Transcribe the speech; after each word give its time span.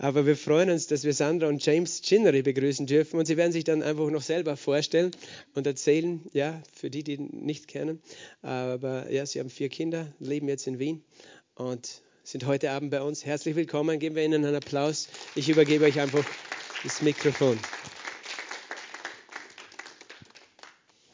Aber 0.00 0.26
wir 0.26 0.36
freuen 0.36 0.70
uns, 0.70 0.86
dass 0.86 1.02
wir 1.02 1.12
Sandra 1.12 1.48
und 1.48 1.64
James 1.64 2.02
Chinnery 2.02 2.42
begrüßen 2.42 2.86
dürfen 2.86 3.18
und 3.18 3.26
sie 3.26 3.36
werden 3.36 3.50
sich 3.50 3.64
dann 3.64 3.82
einfach 3.82 4.08
noch 4.10 4.22
selber 4.22 4.56
vorstellen 4.56 5.10
und 5.54 5.66
erzählen, 5.66 6.24
ja, 6.32 6.62
für 6.72 6.88
die, 6.88 7.02
die 7.02 7.18
nicht 7.18 7.66
kennen. 7.66 8.00
Aber 8.40 9.10
ja, 9.10 9.26
sie 9.26 9.40
haben 9.40 9.50
vier 9.50 9.68
Kinder, 9.68 10.06
leben 10.20 10.48
jetzt 10.48 10.68
in 10.68 10.78
Wien 10.78 11.02
und 11.56 12.02
sind 12.22 12.46
heute 12.46 12.70
Abend 12.70 12.92
bei 12.92 13.02
uns. 13.02 13.26
Herzlich 13.26 13.56
willkommen, 13.56 13.98
geben 13.98 14.14
wir 14.14 14.24
ihnen 14.24 14.44
einen 14.44 14.54
Applaus. 14.54 15.08
Ich 15.34 15.48
übergebe 15.48 15.84
euch 15.84 15.98
einfach 15.98 16.24
das 16.84 17.02
Mikrofon. 17.02 17.58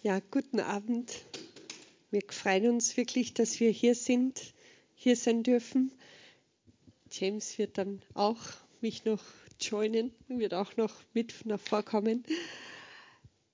Ja, 0.02 0.20
guten 0.30 0.60
Abend. 0.60 1.24
Wir 2.10 2.20
freuen 2.28 2.68
uns 2.68 2.98
wirklich, 2.98 3.32
dass 3.32 3.60
wir 3.60 3.70
hier 3.70 3.94
sind, 3.94 4.52
hier 4.94 5.16
sein 5.16 5.42
dürfen. 5.42 5.90
James 7.10 7.56
wird 7.56 7.78
dann 7.78 8.02
auch 8.12 8.38
mich 8.84 9.06
noch 9.06 9.22
joinen, 9.58 10.12
wird 10.28 10.52
auch 10.52 10.76
noch 10.76 10.94
mit 11.14 11.46
nach 11.46 11.58
vorkommen. 11.58 12.22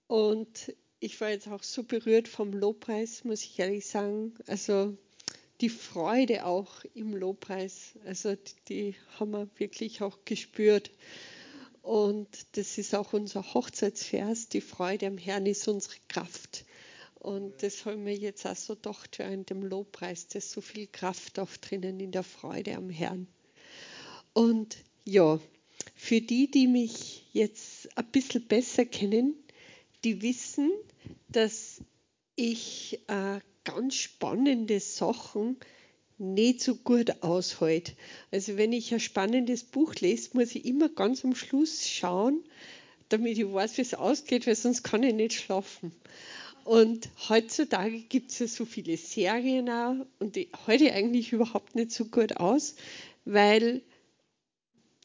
Und 0.08 0.74
ich 0.98 1.20
war 1.20 1.30
jetzt 1.30 1.46
auch 1.46 1.62
so 1.62 1.84
berührt 1.84 2.26
vom 2.26 2.52
Lobpreis, 2.52 3.22
muss 3.22 3.44
ich 3.44 3.56
ehrlich 3.60 3.86
sagen. 3.86 4.34
Also 4.48 4.98
die 5.60 5.68
Freude 5.68 6.46
auch 6.46 6.82
im 6.94 7.14
Lobpreis, 7.14 7.92
also 8.04 8.34
die, 8.34 8.54
die 8.68 8.94
haben 9.20 9.30
wir 9.30 9.48
wirklich 9.54 10.02
auch 10.02 10.18
gespürt. 10.24 10.90
Und 11.80 12.28
das 12.56 12.76
ist 12.76 12.96
auch 12.96 13.12
unser 13.12 13.54
Hochzeitsvers, 13.54 14.48
die 14.48 14.60
Freude 14.60 15.06
am 15.06 15.16
Herrn 15.16 15.46
ist 15.46 15.68
unsere 15.68 15.94
Kraft. 16.08 16.64
Und 17.14 17.62
das 17.62 17.84
haben 17.84 18.04
wir 18.04 18.16
jetzt 18.16 18.46
auch 18.48 18.56
so 18.56 18.74
gedacht 18.74 19.16
während 19.20 19.48
dem 19.50 19.62
Lobpreis, 19.62 20.26
da 20.26 20.38
ist 20.38 20.50
so 20.50 20.60
viel 20.60 20.88
Kraft 20.88 21.38
auch 21.38 21.56
drinnen 21.58 22.00
in 22.00 22.10
der 22.10 22.24
Freude 22.24 22.74
am 22.74 22.90
Herrn. 22.90 23.28
Und 24.32 24.76
ja, 25.04 25.40
für 25.94 26.20
die, 26.20 26.50
die 26.50 26.66
mich 26.66 27.24
jetzt 27.32 27.88
ein 27.96 28.06
bisschen 28.06 28.46
besser 28.46 28.84
kennen, 28.84 29.34
die 30.04 30.22
wissen, 30.22 30.70
dass 31.28 31.82
ich 32.36 33.00
äh, 33.08 33.40
ganz 33.64 33.94
spannende 33.94 34.80
Sachen 34.80 35.56
nicht 36.18 36.60
so 36.60 36.74
gut 36.76 37.22
aushalte. 37.22 37.92
Also 38.30 38.56
wenn 38.56 38.72
ich 38.72 38.92
ein 38.92 39.00
spannendes 39.00 39.64
Buch 39.64 39.94
lese, 39.96 40.30
muss 40.34 40.54
ich 40.54 40.64
immer 40.64 40.88
ganz 40.88 41.24
am 41.24 41.34
Schluss 41.34 41.88
schauen, 41.88 42.44
damit 43.08 43.38
ich 43.38 43.52
weiß, 43.52 43.78
wie 43.78 43.82
es 43.82 43.94
ausgeht, 43.94 44.46
weil 44.46 44.54
sonst 44.54 44.82
kann 44.82 45.02
ich 45.02 45.14
nicht 45.14 45.34
schlafen. 45.34 45.92
Und 46.64 47.08
heutzutage 47.28 48.00
gibt 48.00 48.30
es 48.30 48.38
ja 48.38 48.46
so 48.46 48.64
viele 48.66 48.96
Serien 48.96 49.68
auch 49.70 50.06
und 50.18 50.36
die 50.36 50.50
halte 50.66 50.92
eigentlich 50.92 51.32
überhaupt 51.32 51.74
nicht 51.74 51.90
so 51.90 52.04
gut 52.04 52.36
aus, 52.36 52.74
weil 53.24 53.82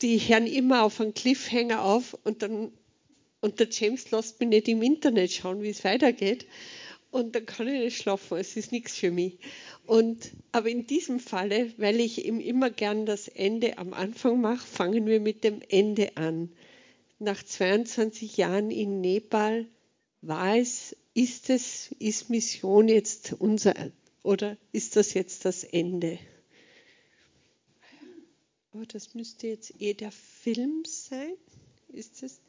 die 0.02 0.18
hören 0.18 0.48
immer 0.48 0.84
auf 0.84 1.00
einen 1.00 1.14
Cliffhanger 1.14 1.84
auf 1.84 2.18
und 2.24 2.42
dann 2.42 2.72
und 3.46 3.60
der 3.60 3.68
James 3.70 4.10
lässt 4.10 4.40
mich 4.40 4.50
nicht 4.50 4.68
im 4.68 4.82
Internet 4.82 5.32
schauen, 5.32 5.62
wie 5.62 5.70
es 5.70 5.84
weitergeht. 5.84 6.48
Und 7.12 7.36
dann 7.36 7.46
kann 7.46 7.68
ich 7.68 7.80
nicht 7.80 7.98
schlafen. 7.98 8.40
Es 8.40 8.58
ist 8.58 8.72
nichts 8.72 8.98
für 8.98 9.12
mich. 9.12 9.38
Und, 9.86 10.32
aber 10.52 10.68
in 10.68 10.88
diesem 10.88 11.20
Falle, 11.20 11.72
weil 11.78 12.00
ich 12.00 12.26
ihm 12.26 12.40
immer 12.40 12.72
gern 12.72 13.06
das 13.06 13.28
Ende 13.28 13.78
am 13.78 13.94
Anfang 13.94 14.42
mache, 14.42 14.66
fangen 14.66 15.06
wir 15.06 15.20
mit 15.20 15.44
dem 15.44 15.62
Ende 15.70 16.18
an. 16.18 16.50
Nach 17.20 17.42
22 17.42 18.36
Jahren 18.36 18.72
in 18.72 19.00
Nepal 19.00 19.68
war 20.22 20.58
es, 20.58 20.96
ist 21.14 21.52
es, 21.52 21.94
ist 22.00 22.32
Mission 22.32 22.88
jetzt 22.88 23.36
unser, 23.38 23.76
oder 24.24 24.58
ist 24.72 24.96
das 24.96 25.14
jetzt 25.14 25.46
das 25.46 25.64
Ende? 25.64 26.18
Oh, 28.78 28.84
das 28.86 29.14
müsste 29.14 29.48
jetzt 29.48 29.74
eh 29.80 29.94
der 29.94 30.12
Film 30.12 30.84
sein. 30.86 31.36
Ist 31.88 32.24
es? 32.24 32.42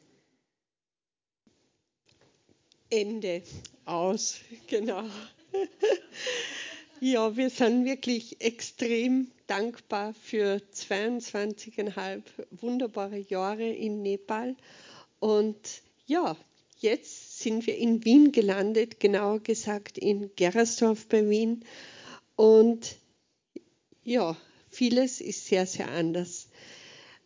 Ende. 2.89 3.43
Aus. 3.85 4.39
Genau. 4.67 5.03
ja, 6.99 7.37
wir 7.37 7.49
sind 7.49 7.85
wirklich 7.85 8.41
extrem 8.41 9.31
dankbar 9.45 10.13
für 10.13 10.61
22,5 10.73 12.23
wunderbare 12.51 13.19
Jahre 13.19 13.69
in 13.69 14.01
Nepal. 14.01 14.57
Und 15.19 15.81
ja, 16.07 16.35
jetzt 16.79 17.39
sind 17.39 17.65
wir 17.67 17.77
in 17.77 18.03
Wien 18.03 18.33
gelandet, 18.33 18.99
genauer 18.99 19.39
gesagt 19.39 19.97
in 19.97 20.35
Gerersdorf 20.35 21.07
bei 21.07 21.29
Wien. 21.29 21.63
Und 22.35 22.97
ja, 24.03 24.35
vieles 24.69 25.21
ist 25.21 25.45
sehr, 25.47 25.65
sehr 25.65 25.89
anders. 25.89 26.49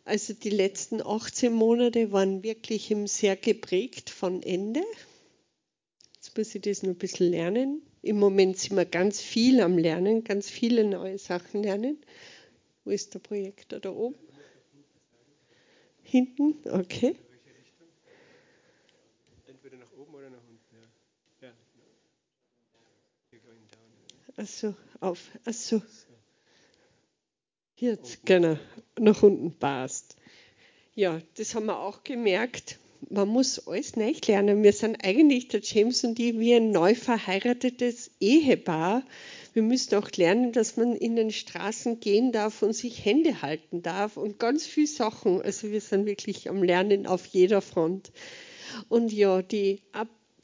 Also 0.04 0.34
die 0.34 0.50
letzten 0.50 1.00
18 1.00 1.52
Monate 1.52 2.10
waren 2.12 2.42
wirklich 2.42 2.94
sehr 3.06 3.36
geprägt 3.36 4.10
von 4.10 4.42
Ende. 4.42 4.82
Jetzt 6.16 6.36
muss 6.36 6.54
ich 6.54 6.62
das 6.62 6.82
noch 6.82 6.90
ein 6.90 6.98
bisschen 6.98 7.30
lernen. 7.30 7.82
Im 8.02 8.18
Moment 8.18 8.58
sind 8.58 8.76
wir 8.76 8.84
ganz 8.84 9.20
viel 9.20 9.60
am 9.60 9.78
Lernen, 9.78 10.24
ganz 10.24 10.50
viele 10.50 10.84
neue 10.84 11.18
Sachen 11.18 11.62
lernen. 11.62 11.98
Wo 12.84 12.90
ist 12.90 13.14
der 13.14 13.20
Projektor? 13.20 13.78
Da 13.78 13.90
oben? 13.90 14.16
Hinten? 16.02 16.56
Okay. 16.68 17.16
Entweder 19.46 19.76
nach 19.76 19.92
oben 19.96 20.14
oder 20.14 20.30
nach 20.30 20.42
unten. 20.48 20.76
Ja. 21.40 21.48
ja. 21.48 21.54
Achso, 24.36 24.74
auf. 25.00 25.30
Achso. 25.44 25.80
Jetzt, 27.76 28.24
genau, 28.24 28.58
nach 28.98 29.22
unten 29.22 29.52
passt. 29.58 30.16
Ja, 30.94 31.20
das 31.36 31.54
haben 31.54 31.66
wir 31.66 31.80
auch 31.80 32.04
gemerkt. 32.04 32.78
Man 33.10 33.28
muss 33.28 33.66
alles 33.66 33.96
neu 33.96 34.12
lernen. 34.26 34.62
Wir 34.62 34.72
sind 34.72 35.04
eigentlich, 35.04 35.48
der 35.48 35.60
James 35.60 36.04
und 36.04 36.18
ich, 36.18 36.38
wie 36.38 36.54
ein 36.54 36.70
neu 36.70 36.94
verheiratetes 36.94 38.10
Ehepaar. 38.20 39.02
Wir 39.54 39.62
müssen 39.62 39.94
auch 39.96 40.10
lernen, 40.12 40.52
dass 40.52 40.76
man 40.76 40.94
in 40.94 41.16
den 41.16 41.30
Straßen 41.30 42.00
gehen 42.00 42.30
darf 42.30 42.62
und 42.62 42.74
sich 42.74 43.04
Hände 43.04 43.42
halten 43.42 43.82
darf 43.82 44.16
und 44.16 44.38
ganz 44.38 44.66
viele 44.66 44.86
Sachen. 44.86 45.42
Also 45.42 45.70
wir 45.70 45.80
sind 45.80 46.06
wirklich 46.06 46.48
am 46.48 46.62
Lernen 46.62 47.06
auf 47.06 47.26
jeder 47.26 47.60
Front. 47.60 48.12
Und 48.88 49.12
ja, 49.12 49.42
die, 49.42 49.82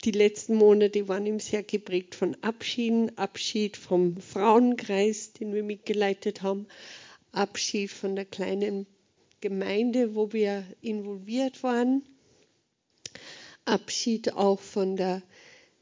die 0.03 0.11
letzten 0.11 0.55
Monate 0.55 1.07
waren 1.07 1.25
ihm 1.25 1.39
sehr 1.39 1.63
geprägt 1.63 2.15
von 2.15 2.35
Abschieden, 2.41 3.17
Abschied 3.17 3.77
vom 3.77 4.17
Frauenkreis, 4.17 5.33
den 5.33 5.53
wir 5.53 5.63
mitgeleitet 5.63 6.41
haben, 6.41 6.67
Abschied 7.31 7.91
von 7.91 8.15
der 8.15 8.25
kleinen 8.25 8.87
Gemeinde, 9.41 10.15
wo 10.15 10.33
wir 10.33 10.65
involviert 10.81 11.63
waren. 11.63 12.03
Abschied 13.65 14.33
auch 14.33 14.59
von 14.59 14.95
der, 14.95 15.21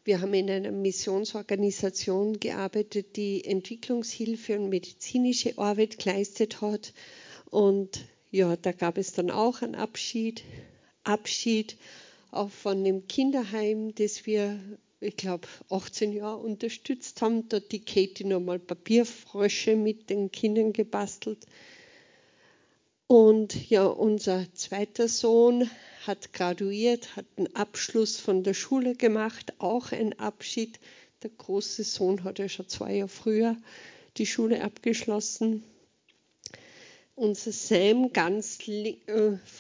wir 0.04 0.22
haben 0.22 0.34
in 0.34 0.50
einer 0.50 0.72
Missionsorganisation 0.72 2.40
gearbeitet, 2.40 3.16
die 3.16 3.44
Entwicklungshilfe 3.46 4.60
und 4.60 4.70
medizinische 4.70 5.58
Arbeit 5.58 6.00
geleistet 6.00 6.62
hat. 6.62 6.94
Und 7.50 8.06
ja, 8.30 8.56
da 8.58 8.72
gab 8.72 8.98
es 8.98 9.14
dann 9.14 9.32
auch 9.32 9.62
einen 9.62 9.76
Abschied. 9.76 10.44
Abschied 11.04 11.78
auch 12.32 12.50
von 12.50 12.84
dem 12.84 13.08
Kinderheim, 13.08 13.96
das 13.96 14.26
wir 14.26 14.60
ich 15.00 15.16
glaube, 15.16 15.48
18 15.70 16.14
Jahre 16.14 16.38
unterstützt 16.38 17.22
haben. 17.22 17.48
Da 17.50 17.58
hat 17.58 17.72
die 17.72 17.84
Katie 17.84 18.24
nochmal 18.24 18.60
Papierfrösche 18.60 19.76
mit 19.76 20.10
den 20.10 20.32
Kindern 20.32 20.74
gebastelt. 20.74 21.46
Und 23.08 23.70
ja, 23.70 23.86
unser 23.86 24.46
zweiter 24.54 25.08
Sohn 25.08 25.70
hat 26.06 26.34
graduiert, 26.34 27.16
hat 27.16 27.26
einen 27.38 27.56
Abschluss 27.56 28.18
von 28.18 28.44
der 28.44 28.54
Schule 28.54 28.96
gemacht, 28.96 29.54
auch 29.60 29.92
ein 29.92 30.18
Abschied. 30.20 30.80
Der 31.24 31.30
große 31.30 31.84
Sohn 31.84 32.24
hat 32.24 32.40
ja 32.40 32.50
schon 32.50 32.68
zwei 32.68 32.96
Jahre 32.96 33.10
früher 33.10 33.56
die 34.18 34.26
Schule 34.26 34.62
abgeschlossen. 34.62 35.64
Unser 37.16 37.52
Sam, 37.52 38.12
ganz 38.14 38.60
äh, 38.68 38.98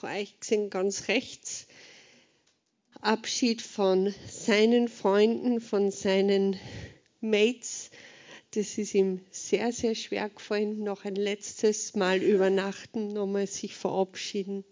euch 0.02 0.40
gesehen, 0.40 0.70
ganz 0.70 1.08
rechts, 1.08 1.68
Abschied 3.02 3.62
von 3.62 4.14
seinen 4.30 4.88
Freunden, 4.88 5.62
von 5.62 5.92
seinen 5.92 6.60
Mates. 7.22 7.92
Das 8.52 8.78
ist 8.78 8.96
ihm 8.96 9.22
sehr, 9.30 9.72
sehr 9.72 9.94
schwer 9.94 10.30
gefallen. 10.30 10.84
Noch 10.84 11.06
ein 11.06 11.16
letztes 11.16 11.96
Mal 11.96 12.22
übernachten, 12.24 13.14
nochmal 13.14 13.48
sich 13.48 13.76
verabschieden. 13.76 14.64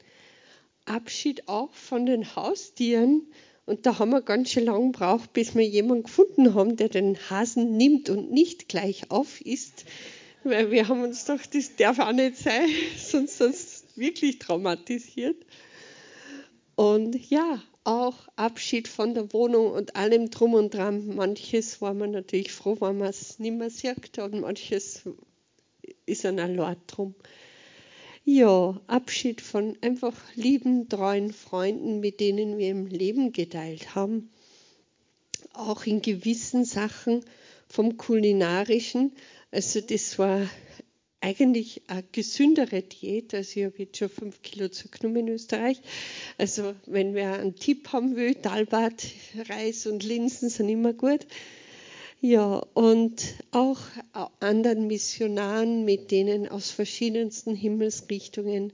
Abschied 0.85 1.47
auch 1.47 1.73
von 1.73 2.05
den 2.05 2.35
Haustieren. 2.35 3.27
Und 3.65 3.85
da 3.85 3.99
haben 3.99 4.11
wir 4.11 4.21
ganz 4.21 4.51
schön 4.51 4.65
lange 4.65 4.91
gebraucht, 4.91 5.33
bis 5.33 5.55
wir 5.55 5.65
jemanden 5.65 6.03
gefunden 6.03 6.53
haben, 6.53 6.77
der 6.77 6.89
den 6.89 7.17
Hasen 7.29 7.77
nimmt 7.77 8.09
und 8.09 8.31
nicht 8.31 8.69
gleich 8.69 9.11
auf 9.11 9.41
isst. 9.41 9.85
Weil 10.43 10.71
wir 10.71 10.87
haben 10.87 11.03
uns 11.03 11.25
gedacht, 11.25 11.53
das 11.55 11.75
darf 11.75 11.99
auch 11.99 12.11
nicht 12.11 12.37
sein, 12.37 12.69
sonst 12.97 13.37
sonst 13.37 13.97
wirklich 13.97 14.39
traumatisiert. 14.39 15.37
Und 16.75 17.29
ja, 17.29 17.61
auch 17.85 18.15
Abschied 18.35 18.87
von 18.87 19.13
der 19.13 19.31
Wohnung 19.31 19.71
und 19.71 19.95
allem 19.95 20.31
drum 20.31 20.55
und 20.55 20.73
dran. 20.73 21.15
Manches 21.15 21.81
war 21.81 21.93
man 21.93 22.11
natürlich 22.11 22.51
froh, 22.51 22.77
wenn 22.81 22.97
man 22.97 23.09
es 23.09 23.39
nicht 23.39 23.57
mehr 23.57 23.69
sieht 23.69 24.17
und 24.17 24.41
manches 24.41 25.03
ist 26.05 26.25
ein 26.25 26.55
Lord 26.55 26.79
drum. 26.87 27.15
Ja, 28.23 28.81
Abschied 28.87 29.39
von 29.39 29.77
einfach 29.81 30.15
lieben, 30.33 30.89
treuen 30.89 31.31
Freunden, 31.31 31.99
mit 31.99 32.19
denen 32.19 32.57
wir 32.57 32.71
im 32.71 32.87
Leben 32.87 33.31
geteilt 33.31 33.93
haben. 33.93 34.31
Auch 35.53 35.85
in 35.85 36.01
gewissen 36.01 36.65
Sachen 36.65 37.23
vom 37.69 37.97
Kulinarischen. 37.97 39.11
Also 39.51 39.79
das 39.79 40.17
war 40.17 40.49
eigentlich 41.25 41.81
eine 41.87 42.03
gesündere 42.11 42.83
Diät. 42.83 43.33
Also 43.33 43.59
ich 43.59 43.65
habe 43.65 43.79
jetzt 43.79 43.97
schon 43.97 44.09
fünf 44.09 44.43
Kilo 44.43 44.69
zugenommen 44.69 45.27
in 45.27 45.29
Österreich. 45.29 45.81
Also 46.37 46.75
wenn 46.85 47.15
wer 47.15 47.39
einen 47.39 47.55
Tipp 47.55 47.91
haben 47.91 48.15
will, 48.15 48.35
Dalbad, 48.35 49.03
Reis 49.49 49.87
und 49.87 50.03
Linsen 50.03 50.49
sind 50.49 50.69
immer 50.69 50.93
gut. 50.93 51.25
Ja, 52.21 52.57
und 52.75 53.23
auch 53.51 53.79
anderen 54.39 54.85
Missionaren, 54.85 55.83
mit 55.83 56.11
denen 56.11 56.47
aus 56.47 56.69
verschiedensten 56.69 57.55
Himmelsrichtungen, 57.55 58.71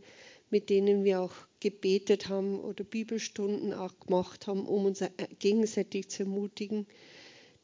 mit 0.50 0.70
denen 0.70 1.06
wir 1.06 1.22
auch 1.22 1.34
gebetet 1.62 2.28
haben 2.28 2.60
oder 2.60 2.84
Bibelstunden 2.84 3.74
auch 3.74 3.98
gemacht 4.00 4.48
haben, 4.48 4.66
um 4.66 4.86
uns 4.86 5.02
gegenseitig 5.40 6.10
zu 6.10 6.24
ermutigen, 6.24 6.86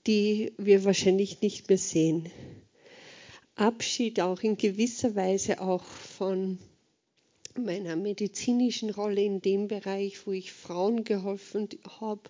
die 0.08 0.54
wir 0.58 0.86
wahrscheinlich 0.86 1.42
nicht 1.42 1.68
mehr 1.68 1.78
sehen. 1.78 2.30
Abschied 3.58 4.20
auch 4.20 4.42
in 4.42 4.56
gewisser 4.56 5.16
Weise 5.16 5.60
auch 5.62 5.84
von 5.84 6.60
meiner 7.56 7.96
medizinischen 7.96 8.92
Rolle 8.92 9.24
in 9.24 9.42
dem 9.42 9.68
Bereich, 9.68 10.28
wo 10.28 10.32
ich 10.32 10.52
Frauen 10.52 11.04
geholfen 11.04 11.68
habe, 12.00 12.22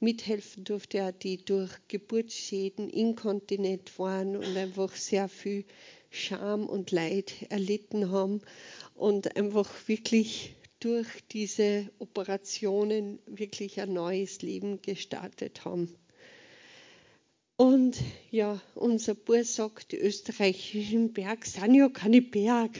mithelfen 0.00 0.64
durfte, 0.64 1.14
die 1.22 1.42
durch 1.42 1.70
Geburtsschäden 1.88 2.90
inkontinent 2.90 3.98
waren 3.98 4.36
und 4.36 4.54
einfach 4.54 4.94
sehr 4.94 5.30
viel 5.30 5.64
Scham 6.10 6.66
und 6.66 6.90
Leid 6.90 7.32
erlitten 7.48 8.10
haben 8.10 8.42
und 8.94 9.36
einfach 9.36 9.70
wirklich 9.86 10.54
durch 10.78 11.06
diese 11.32 11.90
Operationen 11.98 13.18
wirklich 13.24 13.80
ein 13.80 13.94
neues 13.94 14.42
Leben 14.42 14.82
gestartet 14.82 15.64
haben. 15.64 15.94
Und 17.60 17.98
ja, 18.30 18.58
unser 18.74 19.14
Bub 19.14 19.44
sagt, 19.44 19.92
die 19.92 19.98
österreichischen 19.98 21.12
Berge 21.12 21.46
sind 21.46 21.74
ja 21.74 21.90
keine 21.90 22.22
Berg, 22.22 22.70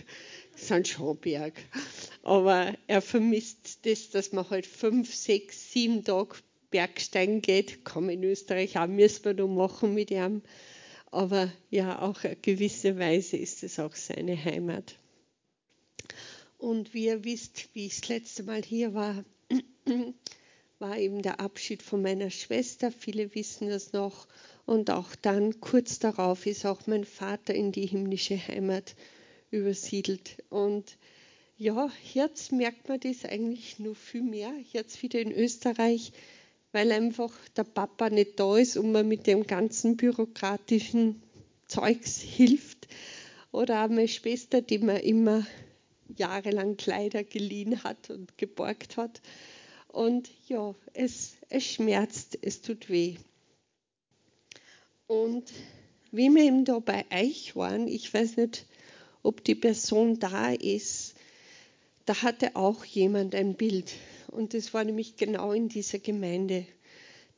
sind 0.57 0.89
schon 0.89 1.19
Berg. 1.19 1.53
Aber 2.23 2.75
er 2.87 3.03
vermisst 3.03 3.85
das, 3.85 4.09
dass 4.09 4.33
man 4.33 4.49
halt 4.49 4.65
fünf, 4.65 5.15
sechs, 5.15 5.71
sieben 5.71 6.03
Tage 6.03 6.37
Bergsteigen 6.71 7.43
geht. 7.43 7.85
Kann 7.85 8.07
man 8.07 8.15
in 8.15 8.25
Österreich 8.25 8.79
auch, 8.79 8.87
müssen 8.87 9.27
wir 9.27 9.35
da 9.35 9.47
machen 9.47 9.93
mit 9.93 10.11
ihm. 10.11 10.41
Aber 11.11 11.53
ja, 11.69 12.01
auch 12.01 12.25
eine 12.25 12.37
gewisse 12.37 12.99
Weise 12.99 13.37
ist 13.37 13.63
es 13.63 13.79
auch 13.79 13.95
seine 13.95 14.43
Heimat. 14.43 14.99
Und 16.57 16.95
wie 16.95 17.05
ihr 17.05 17.23
wisst, 17.23 17.69
wie 17.75 17.85
ich 17.85 18.01
das 18.01 18.09
letzte 18.09 18.45
Mal 18.45 18.63
hier 18.63 18.95
war, 18.95 19.27
war 20.79 20.97
eben 20.97 21.21
der 21.21 21.39
Abschied 21.39 21.83
von 21.83 22.01
meiner 22.01 22.31
Schwester. 22.31 22.91
Viele 22.91 23.35
wissen 23.35 23.69
das 23.69 23.93
noch. 23.93 24.27
Und 24.71 24.89
auch 24.89 25.17
dann, 25.17 25.61
kurz 25.61 25.99
darauf, 25.99 26.47
ist 26.47 26.65
auch 26.65 26.87
mein 26.87 27.05
Vater 27.05 27.53
in 27.53 27.73
die 27.73 27.87
himmlische 27.87 28.39
Heimat 28.39 28.95
übersiedelt. 29.51 30.45
Und 30.49 30.97
ja, 31.57 31.91
jetzt 32.15 32.53
merkt 32.53 32.89
man 32.89 33.01
das 33.01 33.25
eigentlich 33.25 33.81
nur 33.81 33.97
viel 33.97 34.23
mehr, 34.23 34.53
jetzt 34.73 35.03
wieder 35.03 35.19
in 35.19 35.33
Österreich, 35.33 36.13
weil 36.71 36.93
einfach 36.93 37.33
der 37.57 37.65
Papa 37.65 38.11
nicht 38.11 38.39
da 38.39 38.59
ist 38.59 38.77
und 38.77 38.93
man 38.93 39.09
mit 39.09 39.27
dem 39.27 39.45
ganzen 39.45 39.97
bürokratischen 39.97 41.21
Zeugs 41.67 42.21
hilft. 42.21 42.87
Oder 43.51 43.85
auch 43.85 43.89
meine 43.89 44.07
Schwester, 44.07 44.63
die 44.63 44.79
mir 44.79 45.03
immer 45.03 45.45
jahrelang 46.17 46.77
Kleider 46.77 47.25
geliehen 47.25 47.83
hat 47.83 48.09
und 48.09 48.39
geborgt 48.39 48.99
hat. 48.99 49.21
Und 49.89 50.31
ja, 50.47 50.77
es, 50.95 51.39
es 51.49 51.65
schmerzt, 51.65 52.39
es 52.41 52.63
tut 52.63 52.89
weh. 52.89 53.17
Und 55.11 55.53
wie 56.13 56.29
wir 56.29 56.45
eben 56.45 56.65
da 56.65 56.79
bei 56.79 57.05
euch 57.13 57.57
waren, 57.57 57.89
ich 57.89 58.15
weiß 58.15 58.37
nicht, 58.37 58.65
ob 59.25 59.43
die 59.43 59.57
Person 59.57 60.21
da 60.21 60.53
ist, 60.53 61.17
da 62.07 62.23
hatte 62.23 62.55
auch 62.55 62.85
jemand 62.85 63.35
ein 63.35 63.55
Bild. 63.55 63.93
Und 64.29 64.55
das 64.55 64.73
war 64.73 64.85
nämlich 64.85 65.17
genau 65.17 65.53
in 65.53 65.69
dieser 65.69 65.99
Gemeinde. 65.99 66.65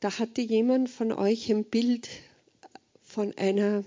Da 0.01 0.19
hatte 0.19 0.41
jemand 0.41 0.87
von 0.87 1.11
euch 1.11 1.49
ein 1.49 1.63
Bild 1.63 2.09
von 3.01 3.35
einer, 3.39 3.83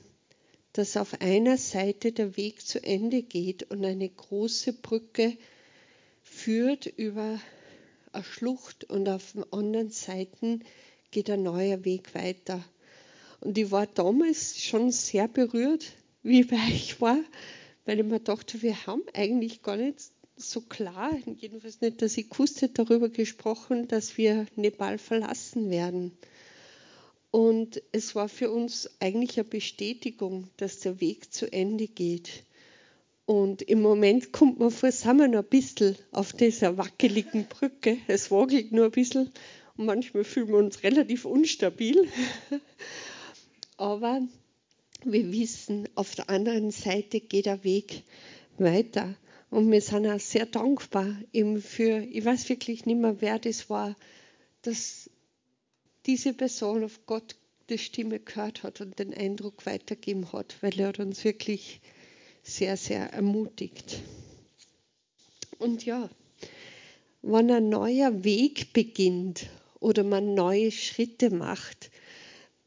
dass 0.73 0.97
auf 0.97 1.21
einer 1.21 1.57
Seite 1.57 2.11
der 2.11 2.37
Weg 2.37 2.67
zu 2.67 2.83
Ende 2.83 3.23
geht 3.23 3.71
und 3.71 3.85
eine 3.85 4.09
große 4.09 4.73
Brücke 4.73 5.37
führt 6.25 6.87
über 6.87 7.39
eine 8.11 8.25
Schlucht 8.25 8.83
und 8.83 9.09
auf 9.09 9.31
den 9.31 9.45
anderen 9.53 9.91
Seiten 9.91 10.65
geht 11.13 11.31
ein 11.31 11.45
neuer 11.45 11.85
Weg 11.85 12.17
weiter. 12.17 12.65
Und 13.41 13.59
ich 13.59 13.71
war 13.71 13.87
damals 13.87 14.63
schon 14.63 14.91
sehr 14.91 15.29
berührt, 15.29 15.93
wie 16.23 16.41
ich 16.41 16.49
bei 16.49 16.57
euch 16.57 17.01
war, 17.01 17.19
weil 17.85 18.01
ich 18.01 18.07
mir 18.07 18.21
dachte, 18.21 18.63
wir 18.63 18.87
haben 18.87 19.03
eigentlich 19.15 19.63
gar 19.63 19.77
nicht 19.77 20.11
so 20.37 20.61
klar, 20.61 21.13
jedenfalls 21.39 21.81
nicht, 21.81 22.03
dass 22.03 22.19
ich 22.19 22.29
gewusst 22.29 22.61
hätte, 22.61 22.85
darüber 22.85 23.09
gesprochen, 23.09 23.89
dass 23.89 24.19
wir 24.19 24.47
Nepal 24.57 24.99
verlassen 24.99 25.71
werden. 25.71 26.13
Und 27.31 27.83
es 27.93 28.15
war 28.15 28.29
für 28.29 28.51
uns 28.51 28.91
eigentlich 29.01 29.39
eine 29.39 29.49
Bestätigung, 29.49 30.49
dass 30.57 30.81
der 30.81 31.01
Weg 31.01 31.33
zu 31.33 31.51
Ende 31.53 31.87
geht. 31.87 32.45
Und 33.27 33.63
im 33.63 33.83
Moment 33.83 34.33
kommt 34.33 34.59
man 34.59 34.71
vor, 34.71 34.93
sind 34.93 35.19
wir 35.19 35.29
noch 35.29 35.43
ein 35.43 35.49
bisschen 35.49 35.97
auf 36.13 36.33
dieser 36.33 36.79
wackeligen 36.79 37.47
Brücke. 37.47 37.99
Es 38.07 38.31
wackelt 38.31 38.73
nur 38.73 38.87
ein 38.87 38.91
bisschen 38.91 39.33
und 39.77 39.87
manchmal 39.87 40.25
fühlen 40.25 40.49
wir 40.49 40.59
uns 40.59 40.83
relativ 40.83 41.25
unstabil. 41.25 42.09
Aber 43.77 44.23
wir 45.05 45.33
wissen, 45.33 45.89
auf 45.95 46.15
der 46.15 46.31
anderen 46.31 46.71
Seite 46.71 47.21
geht 47.21 47.47
der 47.47 47.65
Weg 47.65 48.03
weiter. 48.59 49.15
Und 49.51 49.71
wir 49.71 49.81
sind 49.81 50.07
auch 50.07 50.21
sehr 50.21 50.47
dankbar 50.47 51.17
eben 51.33 51.61
für, 51.61 52.01
ich 52.01 52.25
weiß 52.25 52.49
wirklich 52.49 52.87
nicht 52.87 52.99
mehr, 52.99 53.21
wer 53.21 53.39
das 53.39 53.71
war, 53.71 53.97
dass 54.63 55.11
diese 56.07 56.33
Person 56.33 56.85
auf 56.85 57.01
Gott 57.07 57.37
die 57.69 57.79
Stimme 57.79 58.21
gehört 58.21 58.63
hat 58.63 58.81
und 58.81 58.99
den 58.99 59.13
Eindruck 59.13 59.67
weitergeben 59.67 60.33
hat, 60.33 60.57
weil 60.61 60.79
er 60.79 60.89
hat 60.89 61.01
uns 61.01 61.25
wirklich 61.25 61.81
sehr, 62.43 62.77
sehr 62.77 63.13
ermutigt. 63.13 64.01
Und 65.59 65.85
ja, 65.85 66.09
wenn 67.23 67.51
ein 67.51 67.69
neuer 67.69 68.25
Weg 68.25 68.73
beginnt 68.73 69.47
oder 69.81 70.05
man 70.05 70.35
neue 70.35 70.71
Schritte 70.71 71.31
macht, 71.31 71.91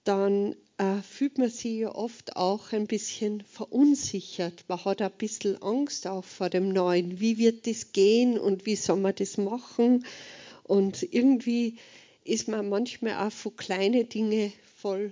dann 0.03 0.55
äh, 0.79 1.01
fühlt 1.01 1.37
man 1.37 1.49
sich 1.49 1.79
ja 1.79 1.93
oft 1.93 2.37
auch 2.37 2.71
ein 2.71 2.87
bisschen 2.87 3.41
verunsichert. 3.41 4.63
Man 4.69 4.83
hat 4.85 5.01
ein 5.01 5.11
bisschen 5.11 5.61
Angst 5.61 6.07
auch 6.07 6.23
vor 6.23 6.49
dem 6.49 6.69
Neuen. 6.69 7.19
Wie 7.19 7.37
wird 7.37 7.67
das 7.67 7.91
gehen 7.91 8.39
und 8.39 8.65
wie 8.65 8.77
soll 8.77 8.97
man 8.97 9.13
das 9.13 9.37
machen? 9.37 10.05
Und 10.63 11.03
irgendwie 11.03 11.77
ist 12.23 12.47
man 12.47 12.69
manchmal 12.69 13.27
auch 13.27 13.31
von 13.31 13.57
kleinen 13.57 14.07
Dingen 14.07 14.53
voll 14.77 15.11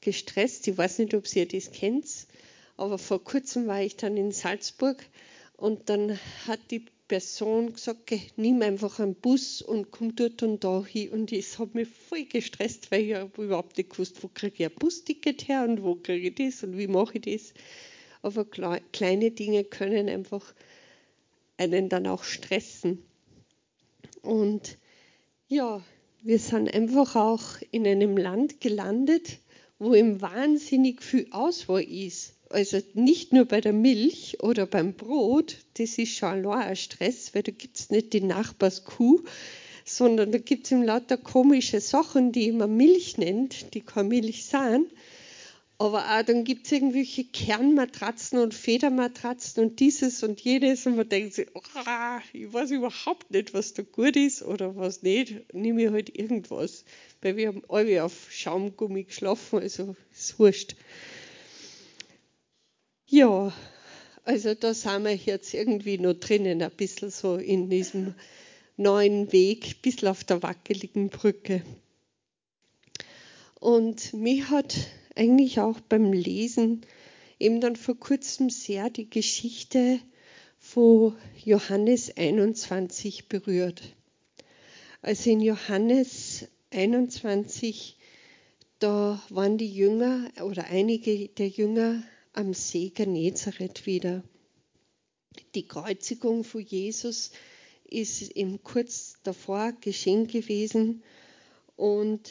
gestresst. 0.00 0.68
Ich 0.68 0.78
weiß 0.78 1.00
nicht, 1.00 1.14
ob 1.14 1.34
ihr 1.34 1.48
das 1.48 1.72
kennt, 1.72 2.06
aber 2.76 2.96
vor 2.96 3.22
kurzem 3.22 3.66
war 3.66 3.82
ich 3.82 3.96
dann 3.96 4.16
in 4.16 4.30
Salzburg 4.30 5.04
und 5.58 5.90
dann 5.90 6.16
hat 6.46 6.60
die 6.70 6.84
Person 7.08 7.72
gesagt, 7.72 8.12
nimm 8.36 8.62
einfach 8.62 9.00
einen 9.00 9.16
Bus 9.16 9.60
und 9.60 9.90
komm 9.90 10.14
dort 10.14 10.42
und 10.44 10.62
da 10.62 10.84
hin. 10.84 11.10
Und 11.10 11.32
das 11.32 11.58
hat 11.58 11.74
mich 11.74 11.88
voll 11.88 12.26
gestresst, 12.26 12.92
weil 12.92 13.02
ich 13.02 13.38
überhaupt 13.38 13.76
nicht 13.76 13.90
gewusst, 13.90 14.22
wo 14.22 14.28
kriege 14.28 14.54
ich 14.56 14.66
ein 14.66 14.74
Busticket 14.78 15.48
her 15.48 15.64
und 15.64 15.82
wo 15.82 15.96
kriege 15.96 16.28
ich 16.28 16.34
das 16.36 16.62
und 16.62 16.78
wie 16.78 16.86
mache 16.86 17.18
ich 17.18 17.22
das. 17.40 17.54
Aber 18.22 18.44
kleine 18.44 19.32
Dinge 19.32 19.64
können 19.64 20.08
einfach 20.08 20.54
einen 21.56 21.88
dann 21.88 22.06
auch 22.06 22.22
stressen. 22.22 23.02
Und 24.22 24.78
ja, 25.48 25.82
wir 26.22 26.38
sind 26.38 26.72
einfach 26.72 27.16
auch 27.16 27.42
in 27.72 27.84
einem 27.84 28.16
Land 28.16 28.60
gelandet, 28.60 29.38
wo 29.80 29.94
ihm 29.94 30.20
wahnsinnig 30.20 31.02
viel 31.02 31.26
Auswahl 31.32 31.82
ist 31.82 32.37
also 32.50 32.80
nicht 32.94 33.32
nur 33.32 33.44
bei 33.44 33.60
der 33.60 33.72
Milch 33.72 34.38
oder 34.42 34.66
beim 34.66 34.94
Brot, 34.94 35.56
das 35.74 35.98
ist 35.98 36.16
schon 36.16 36.46
ein 36.46 36.76
Stress, 36.76 37.34
weil 37.34 37.42
da 37.42 37.52
gibt 37.52 37.78
es 37.78 37.90
nicht 37.90 38.12
die 38.12 38.20
Nachbarskuh, 38.20 39.22
sondern 39.84 40.32
da 40.32 40.38
gibt 40.38 40.66
es 40.66 40.72
ihm 40.72 40.82
lauter 40.82 41.16
komische 41.16 41.80
Sachen, 41.80 42.32
die 42.32 42.52
man 42.52 42.76
Milch 42.76 43.18
nennt, 43.18 43.74
die 43.74 43.80
keine 43.80 44.08
Milch 44.08 44.46
sind. 44.46 44.90
Aber 45.80 46.04
auch 46.06 46.22
dann 46.24 46.42
gibt 46.42 46.66
es 46.66 46.72
irgendwelche 46.72 47.22
Kernmatratzen 47.22 48.40
und 48.40 48.52
Federmatratzen 48.52 49.62
und 49.62 49.78
dieses 49.78 50.24
und 50.24 50.40
jenes 50.40 50.86
und 50.86 50.96
man 50.96 51.08
denkt 51.08 51.34
sich, 51.34 51.46
oh, 51.54 51.60
ich 52.32 52.52
weiß 52.52 52.72
überhaupt 52.72 53.30
nicht, 53.30 53.54
was 53.54 53.74
da 53.74 53.84
gut 53.84 54.16
ist 54.16 54.42
oder 54.42 54.74
was 54.74 55.02
nicht, 55.02 55.54
nehme 55.54 55.84
ich 55.84 55.90
halt 55.90 56.18
irgendwas. 56.18 56.84
Weil 57.22 57.36
wir 57.36 57.48
haben 57.48 57.62
alle 57.68 58.02
auf 58.02 58.26
Schaumgummi 58.28 59.04
geschlafen, 59.04 59.60
also 59.60 59.94
ist 60.12 60.36
wurscht. 60.40 60.74
Ja, 63.10 63.54
Also 64.28 64.52
da 64.52 64.74
sind 64.74 65.04
wir 65.04 65.14
jetzt 65.16 65.54
irgendwie 65.54 65.96
noch 65.96 66.12
drinnen, 66.12 66.60
ein 66.60 66.70
bisschen 66.70 67.08
so 67.08 67.36
in 67.36 67.70
diesem 67.70 68.14
neuen 68.76 69.32
Weg, 69.32 69.64
ein 69.64 69.80
bisschen 69.80 70.08
auf 70.08 70.24
der 70.24 70.42
wackeligen 70.42 71.08
Brücke. 71.08 71.62
Und 73.58 74.12
mich 74.12 74.50
hat 74.50 74.76
eigentlich 75.16 75.58
auch 75.60 75.80
beim 75.80 76.12
Lesen 76.12 76.82
eben 77.38 77.62
dann 77.62 77.76
vor 77.76 77.98
kurzem 77.98 78.50
sehr 78.50 78.90
die 78.90 79.08
Geschichte 79.08 80.00
von 80.58 81.16
Johannes 81.42 82.14
21 82.14 83.30
berührt. 83.30 83.82
Also 85.00 85.30
in 85.30 85.40
Johannes 85.40 86.46
21, 86.70 87.96
da 88.78 89.22
waren 89.30 89.56
die 89.56 89.72
Jünger 89.72 90.30
oder 90.42 90.66
einige 90.66 91.28
der 91.28 91.48
Jünger 91.48 92.02
am 92.38 92.54
See 92.54 92.90
Genezareth 92.90 93.84
wieder. 93.84 94.22
Die 95.56 95.66
Kreuzigung 95.66 96.44
von 96.44 96.60
Jesus 96.60 97.32
ist 97.82 98.30
eben 98.30 98.62
kurz 98.62 99.14
davor 99.24 99.72
geschehen 99.72 100.28
gewesen 100.28 101.02
und 101.74 102.30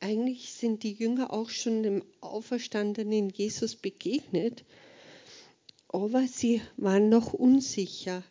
eigentlich 0.00 0.50
sind 0.54 0.82
die 0.82 0.94
Jünger 0.94 1.30
auch 1.30 1.50
schon 1.50 1.82
dem 1.82 2.04
auferstandenen 2.22 3.28
Jesus 3.28 3.76
begegnet, 3.76 4.64
aber 5.88 6.26
sie 6.26 6.62
waren 6.78 7.10
noch 7.10 7.34
unsicher. 7.34 8.22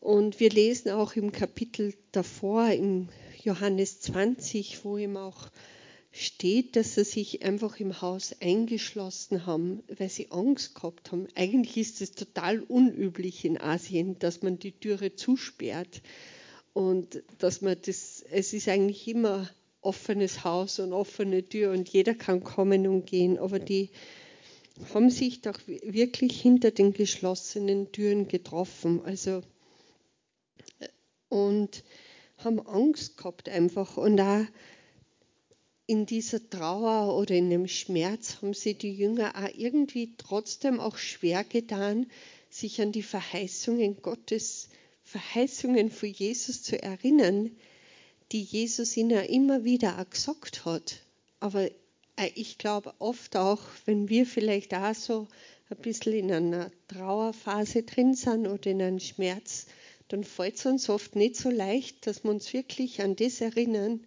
Und 0.00 0.40
wir 0.40 0.50
lesen 0.50 0.90
auch 0.90 1.14
im 1.14 1.30
Kapitel 1.30 1.94
davor, 2.10 2.70
im 2.70 3.08
Johannes 3.44 4.00
20, 4.00 4.84
wo 4.84 4.96
ihm 4.96 5.16
auch 5.16 5.48
steht, 6.12 6.76
dass 6.76 6.96
sie 6.96 7.04
sich 7.04 7.42
einfach 7.42 7.78
im 7.78 8.00
Haus 8.02 8.34
eingeschlossen 8.40 9.46
haben, 9.46 9.82
weil 9.88 10.08
sie 10.08 10.30
Angst 10.30 10.74
gehabt 10.74 11.12
haben. 11.12 11.28
Eigentlich 11.34 11.76
ist 11.76 12.00
es 12.00 12.12
total 12.12 12.60
unüblich 12.60 13.44
in 13.44 13.60
Asien, 13.60 14.18
dass 14.18 14.42
man 14.42 14.58
die 14.58 14.72
Türe 14.72 15.14
zusperrt 15.14 16.02
und 16.72 17.22
dass 17.38 17.60
man 17.60 17.76
das, 17.84 18.24
es 18.30 18.52
ist 18.52 18.68
eigentlich 18.68 19.06
immer 19.08 19.48
offenes 19.82 20.44
Haus 20.44 20.78
und 20.78 20.92
offene 20.92 21.48
Tür 21.48 21.70
und 21.70 21.88
jeder 21.88 22.14
kann 22.14 22.42
kommen 22.42 22.86
und 22.86 23.06
gehen, 23.06 23.38
aber 23.38 23.58
die 23.58 23.90
haben 24.92 25.10
sich 25.10 25.42
doch 25.42 25.58
wirklich 25.66 26.40
hinter 26.40 26.70
den 26.70 26.92
geschlossenen 26.92 27.92
Türen 27.92 28.28
getroffen, 28.28 29.02
also 29.04 29.42
und 31.28 31.84
haben 32.38 32.60
Angst 32.66 33.16
gehabt 33.16 33.48
einfach 33.48 33.96
und 33.96 34.20
auch 34.20 34.44
in 35.90 36.06
dieser 36.06 36.48
Trauer 36.48 37.16
oder 37.16 37.34
in 37.34 37.50
dem 37.50 37.66
Schmerz 37.66 38.36
haben 38.36 38.54
sie 38.54 38.74
die 38.74 38.92
Jünger 38.92 39.34
auch 39.34 39.50
irgendwie 39.56 40.14
trotzdem 40.18 40.78
auch 40.78 40.96
schwer 40.96 41.42
getan, 41.42 42.06
sich 42.48 42.80
an 42.80 42.92
die 42.92 43.02
Verheißungen 43.02 44.00
Gottes, 44.00 44.68
Verheißungen 45.02 45.90
von 45.90 46.08
Jesus 46.08 46.62
zu 46.62 46.80
erinnern, 46.80 47.50
die 48.30 48.40
Jesus 48.40 48.96
ihnen 48.96 49.24
immer 49.24 49.64
wieder 49.64 49.98
auch 49.98 50.08
gesagt 50.08 50.64
hat. 50.64 51.00
Aber 51.40 51.64
äh, 51.64 52.30
ich 52.36 52.56
glaube 52.56 52.94
oft 53.00 53.34
auch, 53.36 53.60
wenn 53.84 54.08
wir 54.08 54.26
vielleicht 54.26 54.72
auch 54.74 54.94
so 54.94 55.26
ein 55.70 55.78
bisschen 55.78 56.12
in 56.12 56.30
einer 56.30 56.70
Trauerphase 56.86 57.82
drin 57.82 58.14
sind 58.14 58.46
oder 58.46 58.70
in 58.70 58.80
einem 58.80 59.00
Schmerz, 59.00 59.66
dann 60.06 60.22
fällt 60.22 60.54
es 60.54 60.66
uns 60.66 60.88
oft 60.88 61.16
nicht 61.16 61.34
so 61.34 61.50
leicht, 61.50 62.06
dass 62.06 62.22
wir 62.22 62.30
uns 62.30 62.52
wirklich 62.52 63.02
an 63.02 63.16
das 63.16 63.40
erinnern, 63.40 64.06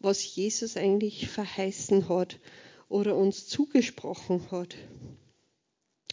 was 0.00 0.34
Jesus 0.34 0.76
eigentlich 0.76 1.28
verheißen 1.28 2.08
hat 2.08 2.40
oder 2.88 3.16
uns 3.16 3.46
zugesprochen 3.46 4.50
hat. 4.50 4.76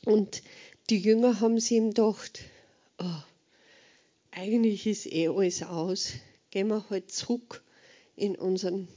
Und 0.06 0.44
die 0.89 1.00
Jünger 1.00 1.39
haben 1.39 1.60
sie 1.60 1.77
ihm 1.77 1.89
gedacht, 1.89 2.41
oh, 3.00 3.22
eigentlich 4.32 4.86
ist 4.86 5.12
eh 5.12 5.29
alles 5.29 5.63
aus. 5.63 6.13
Gehen 6.51 6.67
wir 6.67 6.89
halt 6.89 7.12
zurück 7.12 7.63
in 8.15 8.36
unseren 8.36 8.88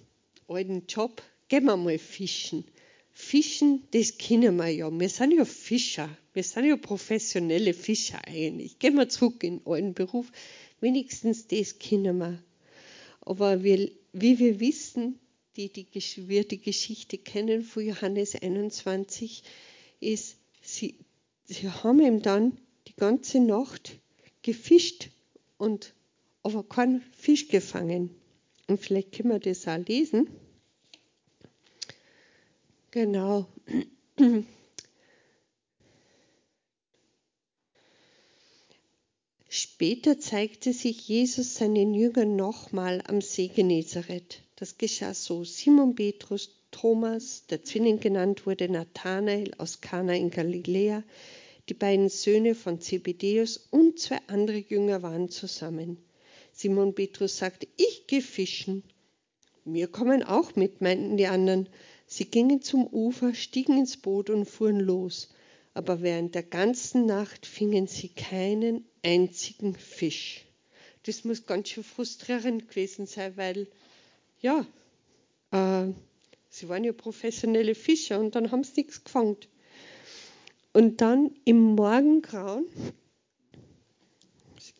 alten 0.48 0.84
Job, 0.86 1.22
gehen 1.48 1.64
wir 1.64 1.76
mal 1.76 1.98
fischen. 1.98 2.64
Fischen, 3.12 3.82
das 3.90 4.18
kennen 4.18 4.56
wir 4.56 4.68
ja. 4.68 4.90
Wir 4.90 5.08
sind 5.08 5.32
ja 5.32 5.44
Fischer. 5.44 6.08
Wir 6.32 6.42
sind 6.42 6.64
ja 6.66 6.76
professionelle 6.76 7.74
Fischer 7.74 8.20
eigentlich. 8.26 8.78
Gehen 8.78 8.94
wir 8.94 9.08
zurück 9.08 9.42
in 9.42 9.58
den 9.58 9.66
alten 9.66 9.94
Beruf. 9.94 10.30
Wenigstens 10.80 11.46
das 11.48 11.78
kennen 11.78 12.18
wir. 12.18 12.42
Aber 13.20 13.62
wir 13.62 13.90
wie 14.12 14.38
wir 14.38 14.60
wissen, 14.60 15.18
die, 15.56 15.68
die 15.68 15.86
wir 16.28 16.44
die 16.44 16.60
Geschichte 16.60 17.18
kennen 17.18 17.62
von 17.62 17.84
Johannes 17.84 18.34
21, 18.34 19.42
ist, 20.00 20.36
sie, 20.62 20.94
sie 21.44 21.68
haben 21.68 22.00
ihm 22.00 22.22
dann 22.22 22.58
die 22.88 22.94
ganze 22.96 23.40
Nacht 23.40 23.98
gefischt 24.42 25.10
und 25.58 25.94
aber 26.42 26.62
keinen 26.64 27.02
Fisch 27.12 27.48
gefangen. 27.48 28.10
Und 28.66 28.80
vielleicht 28.80 29.12
können 29.12 29.30
wir 29.30 29.40
das 29.40 29.68
auch 29.68 29.84
lesen. 29.86 30.28
Genau. 32.90 33.46
Später 39.52 40.20
zeigte 40.20 40.72
sich 40.72 41.08
Jesus 41.08 41.56
seinen 41.56 41.92
Jüngern 41.92 42.36
nochmal 42.36 43.02
am 43.08 43.20
See 43.20 43.48
Genezareth. 43.48 44.42
Das 44.54 44.78
geschah 44.78 45.12
so. 45.12 45.42
Simon 45.42 45.96
Petrus, 45.96 46.50
Thomas, 46.70 47.46
der 47.50 47.64
Zwilling 47.64 47.98
genannt 47.98 48.46
wurde, 48.46 48.68
Nathanael 48.68 49.50
aus 49.58 49.80
Kana 49.80 50.14
in 50.14 50.30
Galiläa, 50.30 51.02
die 51.68 51.74
beiden 51.74 52.10
Söhne 52.10 52.54
von 52.54 52.80
Zebedäus 52.80 53.66
und 53.72 53.98
zwei 53.98 54.18
andere 54.28 54.58
Jünger 54.58 55.02
waren 55.02 55.30
zusammen. 55.30 55.96
Simon 56.52 56.94
Petrus 56.94 57.36
sagte, 57.36 57.66
ich 57.76 58.06
gehe 58.06 58.22
fischen. 58.22 58.84
Wir 59.64 59.88
kommen 59.88 60.22
auch 60.22 60.54
mit, 60.54 60.80
meinten 60.80 61.16
die 61.16 61.26
anderen. 61.26 61.68
Sie 62.06 62.26
gingen 62.26 62.62
zum 62.62 62.86
Ufer, 62.86 63.34
stiegen 63.34 63.78
ins 63.78 63.96
Boot 63.96 64.30
und 64.30 64.44
fuhren 64.44 64.78
los. 64.78 65.30
Aber 65.74 66.02
während 66.02 66.34
der 66.34 66.42
ganzen 66.42 67.06
Nacht 67.06 67.46
fingen 67.46 67.86
sie 67.86 68.08
keinen 68.08 68.84
einzigen 69.02 69.74
Fisch. 69.74 70.46
Das 71.04 71.24
muss 71.24 71.46
ganz 71.46 71.68
schön 71.68 71.84
frustrierend 71.84 72.68
gewesen 72.68 73.06
sein, 73.06 73.36
weil, 73.36 73.68
ja, 74.40 74.66
äh, 75.52 75.92
sie 76.48 76.68
waren 76.68 76.84
ja 76.84 76.92
professionelle 76.92 77.74
Fischer 77.74 78.18
und 78.18 78.34
dann 78.34 78.50
haben 78.50 78.64
sie 78.64 78.82
nichts 78.82 79.04
gefangen. 79.04 79.36
Und 80.72 81.00
dann 81.00 81.34
im 81.44 81.74
Morgengrauen, 81.74 82.66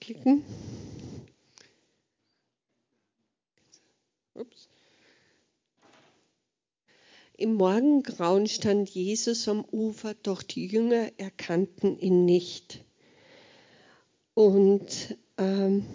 klicken, 0.00 0.44
ups, 4.35 4.68
im 7.40 7.54
Morgengrauen 7.54 8.47
stand 8.47 8.90
Jesus 8.90 9.49
am 9.49 9.64
Ufer, 9.73 10.14
doch 10.23 10.42
die 10.42 10.66
Jünger 10.66 11.11
erkannten 11.16 11.99
ihn 11.99 12.26
nicht. 12.26 12.85
Und 14.35 15.16
ähm, 15.38 15.87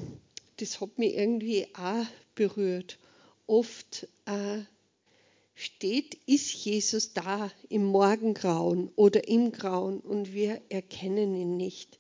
das 0.58 0.82
hat 0.82 0.98
mich 0.98 1.14
irgendwie 1.14 1.68
auch 1.76 2.06
berührt. 2.34 2.98
Oft 3.46 4.08
äh, 4.26 4.62
steht, 5.54 6.16
ist 6.26 6.52
Jesus 6.66 7.14
da 7.14 7.52
im 7.70 7.86
Morgengrauen 7.86 8.90
oder 8.96 9.28
im 9.28 9.52
Grauen 9.52 10.00
und 10.00 10.34
wir 10.34 10.62
erkennen 10.70 11.36
ihn 11.36 11.58
nicht. 11.58 12.00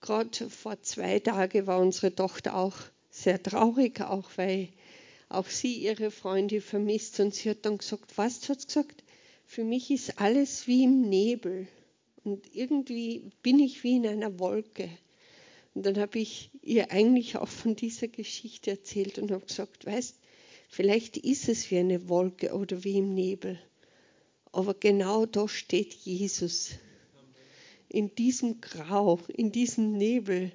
Gerade 0.00 0.48
vor 0.48 0.80
zwei 0.82 1.18
Tagen 1.18 1.66
war 1.66 1.80
unsere 1.80 2.14
Tochter 2.14 2.56
auch 2.56 2.76
sehr 3.10 3.42
traurig, 3.42 4.00
auch 4.00 4.30
weil 4.36 4.68
auch 5.30 5.46
sie 5.46 5.74
ihre 5.74 6.10
Freunde 6.10 6.60
vermisst 6.60 7.20
und 7.20 7.34
sie 7.34 7.50
hat 7.50 7.64
dann 7.64 7.78
gesagt, 7.78 8.18
was 8.18 8.48
hat 8.48 8.66
gesagt? 8.66 9.04
Für 9.46 9.64
mich 9.64 9.90
ist 9.90 10.20
alles 10.20 10.66
wie 10.66 10.84
im 10.84 11.02
Nebel 11.02 11.68
und 12.24 12.54
irgendwie 12.54 13.30
bin 13.42 13.60
ich 13.60 13.82
wie 13.82 13.96
in 13.96 14.06
einer 14.06 14.38
Wolke. 14.38 14.90
Und 15.74 15.86
dann 15.86 15.98
habe 15.98 16.18
ich 16.18 16.50
ihr 16.62 16.90
eigentlich 16.90 17.36
auch 17.36 17.48
von 17.48 17.76
dieser 17.76 18.08
Geschichte 18.08 18.72
erzählt 18.72 19.18
und 19.18 19.30
habe 19.30 19.46
gesagt, 19.46 19.86
weißt, 19.86 20.16
vielleicht 20.68 21.16
ist 21.16 21.48
es 21.48 21.70
wie 21.70 21.78
eine 21.78 22.08
Wolke 22.08 22.52
oder 22.52 22.82
wie 22.82 22.98
im 22.98 23.14
Nebel. 23.14 23.58
Aber 24.52 24.74
genau 24.74 25.26
da 25.26 25.46
steht 25.46 25.94
Jesus. 25.94 26.72
In 27.88 28.14
diesem 28.16 28.60
Grau, 28.60 29.20
in 29.28 29.52
diesem 29.52 29.92
Nebel. 29.92 30.50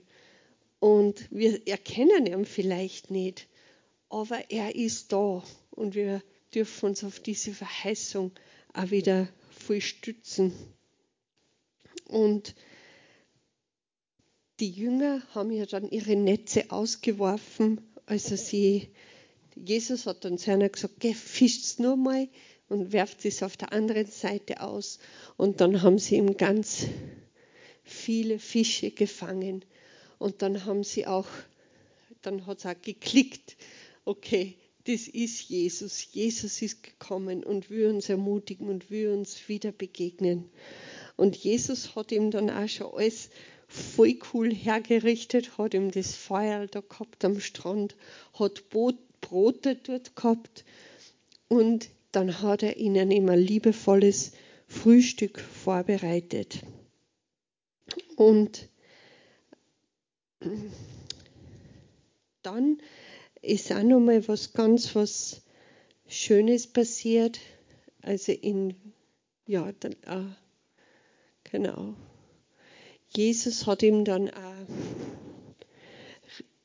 Und 0.80 1.28
wir 1.32 1.66
erkennen 1.66 2.26
ihn 2.26 2.46
vielleicht 2.46 3.10
nicht, 3.10 3.48
aber 4.10 4.50
er 4.50 4.76
ist 4.76 5.12
da. 5.12 5.44
Und 5.72 5.96
wir 5.96 6.22
dürfen 6.54 6.90
uns 6.90 7.04
auf 7.04 7.20
diese 7.20 7.54
Verheißung 7.54 8.32
auch 8.74 8.92
wieder 8.92 9.28
voll 9.52 9.82
stützen. 9.82 10.54
Und 12.08 12.56
die 14.60 14.70
Jünger 14.70 15.22
haben 15.34 15.52
ja 15.52 15.66
dann 15.66 15.90
ihre 15.90 16.16
Netze 16.16 16.72
ausgeworfen. 16.72 17.82
Also 18.06 18.36
sie, 18.36 18.90
Jesus 19.56 20.06
hat 20.06 20.24
dann 20.24 20.38
zu 20.38 20.52
einer 20.52 20.70
gesagt, 20.70 21.00
geh, 21.00 21.14
fischt's 21.14 21.80
nur 21.80 21.98
mal 21.98 22.30
und 22.70 22.94
werft 22.94 23.26
es 23.26 23.44
auf 23.44 23.58
der 23.58 23.74
anderen 23.74 24.08
Seite 24.08 24.62
aus. 24.62 25.00
Und 25.38 25.62
dann 25.62 25.82
haben 25.82 26.00
sie 26.00 26.16
ihm 26.16 26.38
ganz 26.38 26.86
viele 27.84 28.40
Fische 28.40 28.92
gefangen. 28.92 29.66
Und 30.18 30.42
dann 30.42 30.66
haben 30.66 30.84
sie 30.84 31.06
auch, 31.06 31.28
dann 32.22 32.46
hat 32.46 32.60
es 32.60 32.66
auch 32.66 32.82
geklickt, 32.82 33.58
okay, 34.06 34.56
das 34.86 35.08
ist 35.08 35.50
Jesus. 35.50 36.08
Jesus 36.12 36.62
ist 36.62 36.84
gekommen 36.84 37.44
und 37.44 37.70
will 37.70 37.88
uns 37.88 38.08
ermutigen 38.08 38.70
und 38.70 38.92
will 38.92 39.10
uns 39.10 39.50
wieder 39.50 39.72
begegnen. 39.72 40.50
Und 41.16 41.36
Jesus 41.36 41.96
hat 41.96 42.12
ihm 42.12 42.30
dann 42.32 42.50
auch 42.50 42.68
schon 42.70 42.94
alles 42.94 43.30
voll 43.68 44.20
cool 44.34 44.54
hergerichtet, 44.54 45.58
hat 45.58 45.74
ihm 45.74 45.92
das 45.92 46.16
Feuer 46.16 46.68
da 46.68 46.82
gehabt 46.82 47.26
am 47.26 47.40
Strand, 47.40 47.96
hat 48.34 48.70
Brote 48.70 49.76
dort 49.76 50.16
gehabt 50.16 50.66
und 51.48 51.90
dann 52.12 52.42
hat 52.42 52.64
er 52.64 52.78
ihnen 52.78 53.12
immer 53.12 53.36
liebevolles 53.36 54.34
Frühstück 54.68 55.40
vorbereitet. 55.40 56.62
Und 58.16 58.70
dann 62.44 62.78
ist 63.46 63.72
auch 63.72 63.84
noch 63.84 64.00
mal 64.00 64.28
was 64.28 64.54
ganz 64.54 64.96
was 64.96 65.42
Schönes 66.08 66.68
passiert. 66.68 67.40
Also 68.02 68.32
in, 68.32 68.76
ja, 69.48 69.72
dann, 69.80 69.94
äh, 70.04 70.26
genau. 71.44 71.96
Jesus 73.16 73.66
hat 73.66 73.84
ihm 73.84 74.04
dann 74.06 74.30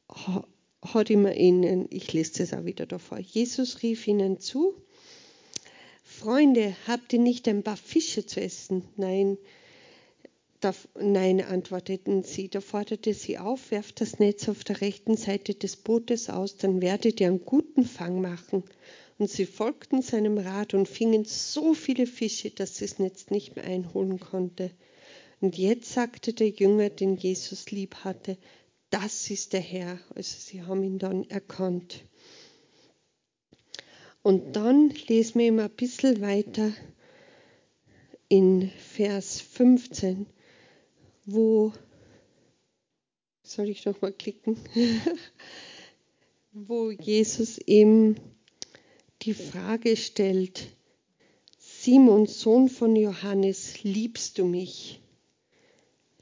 auch, 0.09 0.45
hat 0.83 1.11
ihm 1.11 1.27
ihnen, 1.27 1.87
ich 1.91 2.13
lese 2.13 2.39
das 2.39 2.53
auch 2.53 2.65
wieder 2.65 2.87
davor, 2.87 3.19
Jesus 3.19 3.83
rief 3.83 4.07
ihnen 4.07 4.41
zu, 4.41 4.75
Freunde, 6.03 6.75
habt 6.87 7.13
ihr 7.13 7.21
nicht 7.21 7.47
ein 7.49 7.63
paar 7.63 7.77
Fische 7.77 8.27
zu 8.27 8.41
essen? 8.41 8.83
Nein, 8.97 9.39
nein, 11.01 11.41
antworteten 11.41 12.23
sie. 12.23 12.49
Da 12.49 12.61
forderte 12.61 13.15
sie 13.15 13.39
auf, 13.39 13.71
werft 13.71 14.01
das 14.01 14.19
Netz 14.19 14.49
auf 14.49 14.65
der 14.65 14.81
rechten 14.81 15.17
Seite 15.17 15.55
des 15.55 15.77
Bootes 15.77 16.31
aus, 16.31 16.57
dann 16.57 16.83
werdet 16.83 17.21
ihr 17.21 17.29
einen 17.29 17.45
guten 17.45 17.85
Fang 17.85 18.21
machen. 18.21 18.65
Und 19.19 19.31
sie 19.31 19.47
folgten 19.47 20.03
seinem 20.03 20.39
Rat 20.39 20.73
und 20.75 20.89
fingen 20.89 21.25
so 21.25 21.75
viele 21.75 22.07
Fische, 22.07 22.51
dass 22.51 22.77
sie 22.77 22.87
das 22.87 22.99
Netz 22.99 23.31
nicht 23.31 23.57
mehr 23.57 23.65
einholen 23.65 24.19
konnte. 24.19 24.71
Und 25.41 25.57
jetzt 25.57 25.93
sagte 25.93 26.33
der 26.33 26.49
Jünger, 26.49 26.91
den 26.91 27.17
Jesus 27.17 27.71
lieb 27.71 27.97
hatte, 27.97 28.37
das 28.91 29.31
ist 29.31 29.53
der 29.53 29.61
Herr. 29.61 29.99
Also 30.15 30.37
sie 30.39 30.63
haben 30.63 30.83
ihn 30.85 30.99
dann 30.99 31.29
erkannt. 31.31 32.05
Und 34.23 34.57
dann 34.57 34.91
lesen 35.09 35.39
wir 35.39 35.49
ihm 35.49 35.59
ein 35.59 35.71
bisschen 35.71 36.21
weiter 36.21 36.73
in 38.29 38.71
Vers 38.71 39.41
15 39.41 40.27
wo 41.25 41.73
soll 43.43 43.69
ich 43.69 43.85
noch 43.85 44.01
mal 44.01 44.13
klicken, 44.13 44.57
wo 46.53 46.91
Jesus 46.91 47.59
eben 47.59 48.17
die 49.23 49.35
Frage 49.35 49.97
stellt, 49.97 50.69
Simon, 51.59 52.27
Sohn 52.27 52.69
von 52.69 52.95
Johannes, 52.97 53.83
liebst 53.83 54.39
du 54.39 54.45
mich? 54.45 55.01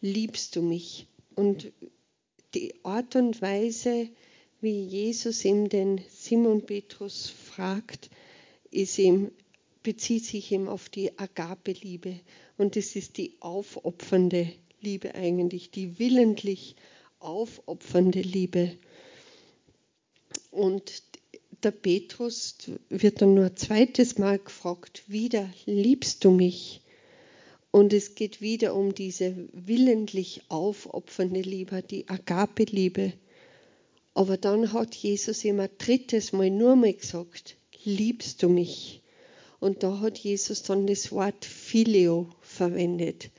Liebst 0.01 0.57
du 0.57 0.63
mich? 0.63 1.07
Und 1.35 1.73
die 2.55 2.75
Art 2.85 3.17
und 3.17 3.43
Weise, 3.43 4.09
wie 4.61 4.83
Jesus 4.83 5.45
ihm 5.45 5.69
den 5.69 6.01
Simon 6.09 6.65
Petrus 6.65 7.29
fragt, 7.29 8.11
ist 8.71 8.99
ihm, 8.99 9.31
bezieht 9.83 10.25
sich 10.25 10.51
ihm 10.53 10.69
auf 10.69 10.89
die 10.89 11.19
Agape-Liebe. 11.19 12.21
Und 12.57 12.77
es 12.77 12.97
ist 12.97 13.17
die 13.17 13.37
aufopfernde 13.41 14.53
Liebe 14.81 15.15
eigentlich, 15.15 15.71
die 15.71 15.99
willentlich 15.99 16.77
aufopfernde 17.21 18.21
Liebe. 18.21 18.77
Und 20.51 21.03
der 21.63 21.73
Petrus 21.73 22.57
wird 22.89 23.21
dann 23.21 23.35
nur 23.35 23.47
ein 23.47 23.57
zweites 23.57 24.19
Mal 24.19 24.39
gefragt, 24.39 25.03
wieder 25.09 25.51
liebst 25.67 26.25
du 26.25 26.31
mich? 26.31 26.81
Und 27.71 27.93
es 27.93 28.15
geht 28.15 28.41
wieder 28.41 28.75
um 28.75 28.95
diese 28.95 29.49
willentlich 29.53 30.43
aufopfernde 30.49 31.43
Liebe, 31.43 31.83
die 31.83 32.09
Agape-Liebe. 32.09 33.13
Aber 34.15 34.37
dann 34.37 34.73
hat 34.73 34.95
Jesus 34.95 35.45
ihm 35.45 35.61
ein 35.61 35.69
drittes 35.79 36.33
Mal 36.33 36.51
nur 36.51 36.77
mal 36.77 36.93
gesagt, 36.95 37.57
liebst 37.85 38.43
du 38.43 38.49
mich? 38.49 39.03
Und 39.61 39.83
da 39.83 40.01
hat 40.01 40.19
Jesus 40.19 40.63
dann 40.63 40.87
das 40.87 41.13
Wort 41.13 41.45
Phileo 41.45 42.31
verwendet. 42.41 43.31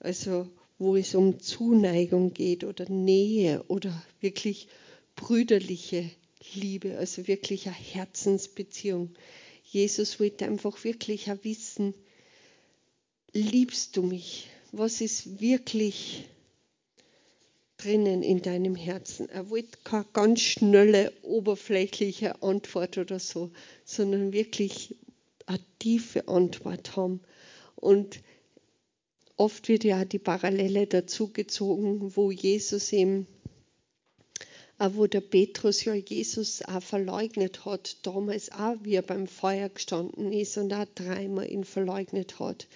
Also 0.00 0.48
wo 0.78 0.96
es 0.96 1.14
um 1.14 1.40
Zuneigung 1.40 2.32
geht 2.32 2.64
oder 2.64 2.88
Nähe 2.88 3.62
oder 3.68 4.02
wirklich 4.20 4.68
brüderliche 5.14 6.10
Liebe, 6.54 6.98
also 6.98 7.26
wirklich 7.26 7.66
eine 7.66 7.74
Herzensbeziehung. 7.74 9.14
Jesus 9.64 10.20
wollte 10.20 10.44
einfach 10.44 10.84
wirklich 10.84 11.28
wissen, 11.42 11.94
liebst 13.32 13.96
du 13.96 14.02
mich? 14.02 14.48
Was 14.72 15.00
ist 15.00 15.40
wirklich 15.40 16.24
drinnen 17.78 18.22
in 18.22 18.42
deinem 18.42 18.74
Herzen? 18.74 19.28
Er 19.28 19.50
wollte 19.50 19.78
keine 19.84 20.06
ganz 20.12 20.40
schnelle, 20.40 21.12
oberflächliche 21.22 22.42
Antwort 22.42 22.98
oder 22.98 23.18
so, 23.18 23.50
sondern 23.84 24.32
wirklich 24.32 24.96
eine 25.46 25.60
tiefe 25.78 26.28
Antwort 26.28 26.96
haben. 26.96 27.20
Und 27.76 28.20
Oft 29.38 29.68
wird 29.68 29.84
ja 29.84 30.04
die 30.06 30.18
Parallele 30.18 30.86
dazu 30.86 31.28
gezogen, 31.28 32.16
wo 32.16 32.30
Jesus 32.30 32.90
ihm, 32.92 33.26
äh, 34.78 34.88
wo 34.94 35.06
der 35.06 35.20
Petrus 35.20 35.84
ja 35.84 35.92
Jesus 35.92 36.62
auch 36.62 36.82
verleugnet 36.82 37.66
hat, 37.66 37.98
damals 38.06 38.50
auch, 38.50 38.76
wie 38.82 38.94
er 38.94 39.02
beim 39.02 39.26
Feuer 39.26 39.68
gestanden 39.68 40.32
ist 40.32 40.56
und 40.56 40.72
auch 40.72 40.86
dreimal 40.94 41.50
ihn 41.50 41.64
verleugnet 41.64 42.40
hat, 42.40 42.66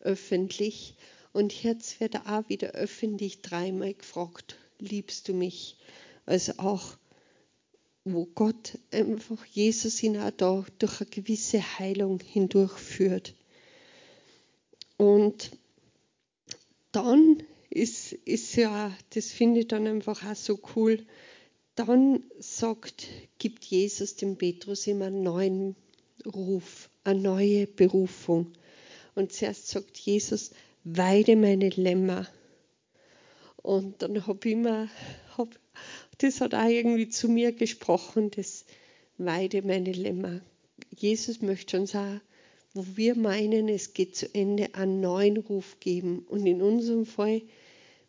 öffentlich. 0.00 0.94
Und 1.32 1.64
jetzt 1.64 1.98
wird 1.98 2.14
er 2.14 2.38
auch 2.38 2.48
wieder 2.48 2.70
öffentlich 2.72 3.42
dreimal 3.42 3.94
gefragt, 3.94 4.56
liebst 4.78 5.26
du 5.26 5.34
mich? 5.34 5.76
Also 6.26 6.52
auch, 6.58 6.96
wo 8.04 8.26
Gott 8.26 8.78
einfach 8.92 9.44
Jesus 9.46 10.00
ihn 10.04 10.16
auch 10.16 10.30
da 10.30 10.64
durch 10.78 11.00
eine 11.00 11.10
gewisse 11.10 11.60
Heilung 11.80 12.20
hindurchführt. 12.20 13.34
Und 14.96 15.50
dann 16.94 17.42
ist, 17.70 18.12
ist 18.12 18.54
ja, 18.56 18.92
das 19.10 19.30
finde 19.30 19.60
ich 19.60 19.68
dann 19.68 19.86
einfach 19.86 20.24
auch 20.24 20.36
so 20.36 20.58
cool, 20.76 21.04
dann 21.74 22.22
sagt, 22.38 23.08
gibt 23.38 23.64
Jesus 23.64 24.14
dem 24.14 24.36
Petrus 24.36 24.86
immer 24.86 25.06
einen 25.06 25.24
neuen 25.24 25.76
Ruf, 26.24 26.88
eine 27.02 27.20
neue 27.20 27.66
Berufung. 27.66 28.52
Und 29.14 29.32
zuerst 29.32 29.68
sagt 29.68 29.98
Jesus, 29.98 30.52
weide 30.84 31.34
meine 31.36 31.70
Lämmer. 31.70 32.28
Und 33.56 34.02
dann 34.02 34.26
habe 34.26 34.48
ich 34.48 34.52
immer, 34.52 34.88
hab, 35.36 35.48
das 36.18 36.40
hat 36.40 36.54
auch 36.54 36.68
irgendwie 36.68 37.08
zu 37.08 37.28
mir 37.28 37.52
gesprochen, 37.52 38.30
das 38.30 38.66
weide 39.18 39.62
meine 39.62 39.92
Lämmer. 39.92 40.40
Jesus 40.96 41.40
möchte 41.42 41.80
uns 41.80 41.94
auch 41.94 42.20
wo 42.74 42.84
wir 42.96 43.16
meinen, 43.16 43.68
es 43.68 43.94
geht 43.94 44.16
zu 44.16 44.34
Ende, 44.34 44.74
einen 44.74 45.00
neuen 45.00 45.36
Ruf 45.36 45.78
geben. 45.78 46.26
Und 46.28 46.44
in 46.44 46.60
unserem 46.60 47.06
Fall, 47.06 47.42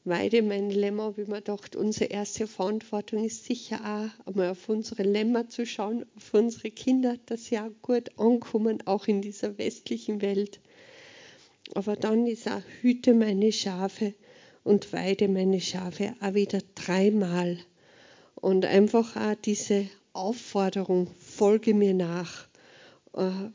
Weide, 0.08 0.44
mein 0.44 0.70
Lämmer, 0.70 1.16
ich 1.18 1.28
mir 1.28 1.38
gedacht, 1.38 1.76
unsere 1.76 2.12
erste 2.12 2.46
Verantwortung 2.46 3.24
ist 3.24 3.46
sicher 3.46 3.80
auch, 3.84 4.28
einmal 4.28 4.52
auf 4.52 4.70
unsere 4.70 5.02
Lämmer 5.02 5.50
zu 5.50 5.66
schauen, 5.66 6.06
auf 6.16 6.32
unsere 6.34 6.70
Kinder, 6.70 7.18
dass 7.26 7.46
sie 7.46 7.58
auch 7.58 7.72
gut 7.82 8.12
ankommen, 8.20 8.84
auch 8.86 9.08
in 9.08 9.24
dieser 9.24 9.58
westlichen 9.58 10.22
Welt. 10.22 10.60
Aber 11.74 11.96
dann 11.96 12.28
ist 12.28 12.48
auch, 12.48 12.62
hüte 12.82 13.16
meine 13.16 13.52
Schafe 13.52 14.14
und 14.64 14.94
weide 14.94 15.28
meine 15.28 15.60
Schafe 15.60 16.14
auch 16.22 16.36
wieder 16.36 16.60
dreimal. 16.76 17.58
Und 18.36 18.66
einfach 18.66 19.16
auch 19.16 19.36
diese 19.44 19.88
Aufforderung, 20.14 21.08
folge 21.20 21.74
mir 21.74 21.96
nach 21.96 22.48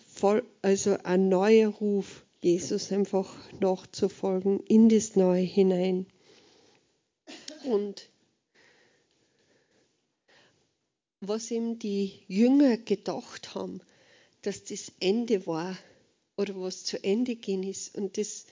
voll, 0.06 0.42
also 0.62 0.96
ein 1.02 1.28
neuer 1.28 1.68
Ruf, 1.68 2.24
Jesus 2.40 2.90
einfach 2.90 3.36
nachzufolgen 3.60 4.60
in 4.60 4.88
das 4.88 5.16
Neue 5.16 5.42
hinein. 5.42 6.06
Und 7.64 8.08
was 11.20 11.50
ihm 11.50 11.78
die 11.78 12.22
Jünger 12.26 12.78
gedacht 12.78 13.54
haben, 13.54 13.82
dass 14.42 14.64
das 14.64 14.92
Ende 15.00 15.46
war 15.46 15.76
oder 16.36 16.58
was 16.58 16.84
zu 16.84 17.02
Ende 17.04 17.36
gehen 17.36 17.62
ist. 17.62 17.94
Und 17.94 18.16
das 18.16 18.46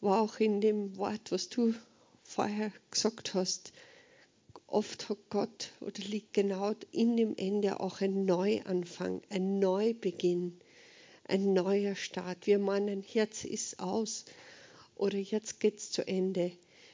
war 0.00 0.20
auch 0.20 0.38
in 0.38 0.60
dem 0.60 0.96
Wort, 0.96 1.32
was 1.32 1.48
du 1.48 1.74
vorher 2.22 2.72
gesagt 2.90 3.34
hast, 3.34 3.72
oft 4.66 5.08
hat 5.08 5.18
Gott 5.30 5.70
oder 5.80 6.02
liegt 6.08 6.32
genau 6.34 6.74
in 6.92 7.16
dem 7.16 7.36
Ende 7.36 7.80
auch 7.80 8.00
ein 8.00 8.24
Neuanfang, 8.24 9.22
ein 9.30 9.58
Neubeginn, 9.58 10.58
ein 11.24 11.52
neuer 11.52 11.94
Start. 11.94 12.46
Wir 12.46 12.58
meinen, 12.58 13.04
jetzt 13.12 13.44
ist 13.44 13.78
aus 13.80 14.24
oder 14.94 15.18
jetzt 15.18 15.60
geht's 15.60 15.90
zu 15.90 16.06
Ende. 16.06 16.52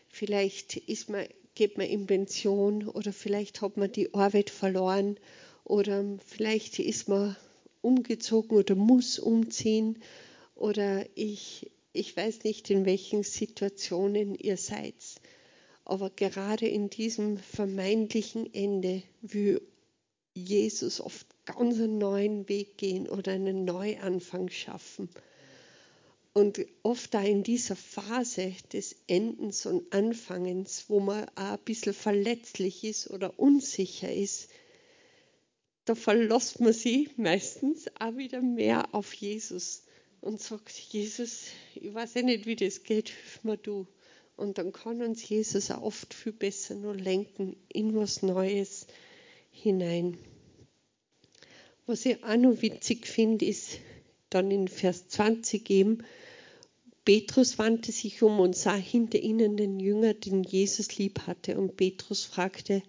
vielleicht 0.09 0.77
ist 0.77 1.09
man, 1.09 1.27
geht 1.55 1.79
man 1.79 1.87
in 1.87 2.07
Pension 2.07 2.87
oder 2.87 3.13
vielleicht 3.13 3.63
hat 3.63 3.77
man 3.77 3.91
die 3.91 4.13
Arbeit 4.15 4.51
verloren 4.51 5.19
oder 5.65 6.05
vielleicht 6.27 6.79
ist 6.79 7.09
man 7.09 7.37
umgezogen 7.81 8.57
oder 8.57 8.75
muss 8.75 9.19
umziehen 9.19 10.03
oder 10.55 11.07
ich, 11.15 11.71
ich 11.93 12.17
weiß 12.17 12.45
nicht, 12.45 12.71
in 12.71 12.85
welchen 12.85 13.23
Situationen 13.23 14.35
ihr 14.35 14.57
seid. 14.57 14.95
Aber 15.85 16.11
gerade 16.11 16.67
in 16.67 16.91
diesem 16.91 17.39
vermeintlichen 17.39 18.53
Ende 18.55 19.03
will 19.21 19.61
Jesus 20.35 21.01
oft 21.01 21.27
ganz 21.45 21.77
einen 21.77 21.99
neuen 21.99 22.49
Weg 22.49 22.79
gehen 22.79 23.09
oder 23.09 23.33
einen 23.33 23.65
Neuanfang 23.65 24.49
schaffen. 24.49 25.09
Und 26.35 26.65
oft 26.83 27.13
da 27.13 27.23
in 27.23 27.43
dieser 27.43 27.77
Phase 27.77 28.55
des 28.73 28.97
Endens 29.07 29.67
und 29.67 29.93
Anfangens, 29.93 30.89
wo 30.89 31.01
man 31.01 31.29
auch 31.35 31.53
ein 31.53 31.59
bisschen 31.65 31.93
verletzlich 31.93 32.85
ist 32.85 33.11
oder 33.11 33.39
unsicher 33.39 34.11
ist, 34.11 34.49
da 35.85 35.95
verlässt 35.95 36.61
man 36.61 36.73
sich 36.73 37.19
meistens 37.19 37.87
auch 37.99 38.17
wieder 38.17 38.41
mehr 38.41 38.95
auf 38.95 39.13
Jesus 39.13 39.83
und 40.21 40.41
sagt, 40.41 40.71
Jesus, 40.71 41.47
ich 41.75 41.93
weiß 41.93 42.15
ja 42.15 42.23
nicht, 42.23 42.47
wie 42.47 42.57
das 42.57 42.85
geht, 42.85 43.11
hilf 43.11 43.45
mir 43.45 43.57
du. 43.59 43.87
Und 44.43 44.59
dann 44.59 44.73
kann 44.73 45.01
uns 45.03 45.29
Jesus 45.29 45.71
auch 45.71 45.83
oft 45.83 46.13
viel 46.13 46.33
besser 46.33 46.75
nur 46.75 46.97
lenken 46.97 47.55
in 47.69 47.95
was 47.95 48.23
Neues 48.23 48.89
hinein. 49.53 50.19
Was 51.87 52.05
ich 52.07 52.25
auch 52.25 52.37
noch 52.37 52.61
witzig 52.61 53.07
finde, 53.07 53.45
ist 53.45 53.79
dann 54.31 54.51
in 54.51 54.67
Vers 54.67 55.07
20 55.07 55.71
eben, 55.71 55.99
Petrus 57.05 57.57
wandte 57.61 57.93
sich 57.93 58.21
um 58.25 58.41
und 58.41 58.57
sah 58.57 58.75
hinter 58.75 59.21
ihnen 59.21 59.57
den 59.57 59.79
Jünger, 59.79 60.13
den 60.13 60.43
Jesus 60.43 60.99
lieb 60.99 61.21
hatte. 61.29 61.57
Und 61.57 61.77
Petrus 61.77 62.25
fragte, 62.25 62.83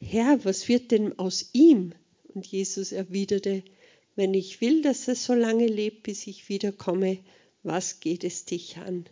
Herr, 0.00 0.44
was 0.44 0.66
wird 0.66 0.90
denn 0.90 1.16
aus 1.16 1.50
ihm? 1.52 1.92
Und 2.34 2.44
Jesus 2.44 2.90
erwiderte, 2.90 3.62
wenn 4.16 4.34
ich 4.34 4.60
will, 4.60 4.82
dass 4.82 5.06
er 5.06 5.14
so 5.14 5.34
lange 5.34 5.68
lebt, 5.68 6.02
bis 6.02 6.26
ich 6.26 6.48
wiederkomme, 6.48 7.18
was 7.62 8.00
geht 8.00 8.24
es 8.24 8.46
dich 8.46 8.78
an? 8.78 9.08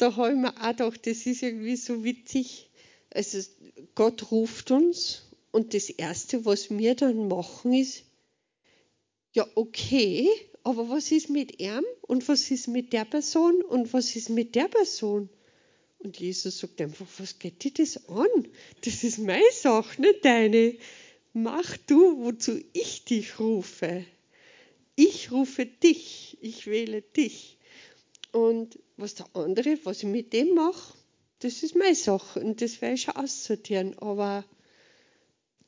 Da 0.00 0.16
habe 0.16 0.30
ich 0.30 0.36
mir 0.36 0.56
auch 0.56 0.70
gedacht, 0.70 1.06
das 1.06 1.26
ist 1.26 1.42
irgendwie 1.42 1.76
so 1.76 2.02
witzig. 2.02 2.70
Also 3.10 3.38
Gott 3.94 4.30
ruft 4.30 4.70
uns 4.70 5.28
und 5.50 5.74
das 5.74 5.90
Erste, 5.90 6.46
was 6.46 6.70
wir 6.70 6.94
dann 6.94 7.28
machen, 7.28 7.74
ist, 7.74 8.04
ja, 9.34 9.46
okay, 9.56 10.26
aber 10.62 10.88
was 10.88 11.12
ist 11.12 11.28
mit 11.28 11.60
ihm 11.60 11.84
und 12.00 12.26
was 12.28 12.50
ist 12.50 12.66
mit 12.66 12.94
der 12.94 13.04
Person 13.04 13.60
und 13.60 13.92
was 13.92 14.16
ist 14.16 14.30
mit 14.30 14.54
der 14.54 14.68
Person? 14.68 15.28
Und 15.98 16.18
Jesus 16.18 16.60
sagt 16.60 16.80
einfach, 16.80 17.06
was 17.18 17.38
geht 17.38 17.62
dir 17.62 17.72
das 17.72 18.08
an? 18.08 18.48
Das 18.82 19.04
ist 19.04 19.18
meine 19.18 19.52
Sache, 19.52 20.00
nicht 20.00 20.24
deine. 20.24 20.76
Mach 21.34 21.76
du, 21.76 22.24
wozu 22.24 22.58
ich 22.72 23.04
dich 23.04 23.38
rufe. 23.38 24.06
Ich 24.96 25.30
rufe 25.30 25.66
dich, 25.66 26.38
ich 26.40 26.66
wähle 26.66 27.02
dich. 27.02 27.58
Und 28.32 28.78
was 28.96 29.14
der 29.14 29.26
andere, 29.34 29.78
was 29.84 29.98
ich 29.98 30.08
mit 30.08 30.32
dem 30.32 30.54
mache, 30.54 30.94
das 31.40 31.62
ist 31.62 31.74
meine 31.74 31.94
Sache 31.94 32.40
und 32.40 32.60
das 32.60 32.80
werde 32.80 32.94
ich 32.94 33.02
schon 33.02 33.16
aussortieren. 33.16 33.98
Aber 33.98 34.44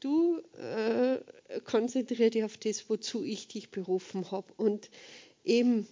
du 0.00 0.38
äh, 0.58 1.18
konzentriere 1.64 2.30
dich 2.30 2.44
auf 2.44 2.56
das, 2.58 2.88
wozu 2.88 3.24
ich 3.24 3.48
dich 3.48 3.70
berufen 3.70 4.30
habe. 4.30 4.52
Und 4.56 4.90
eben 5.44 5.88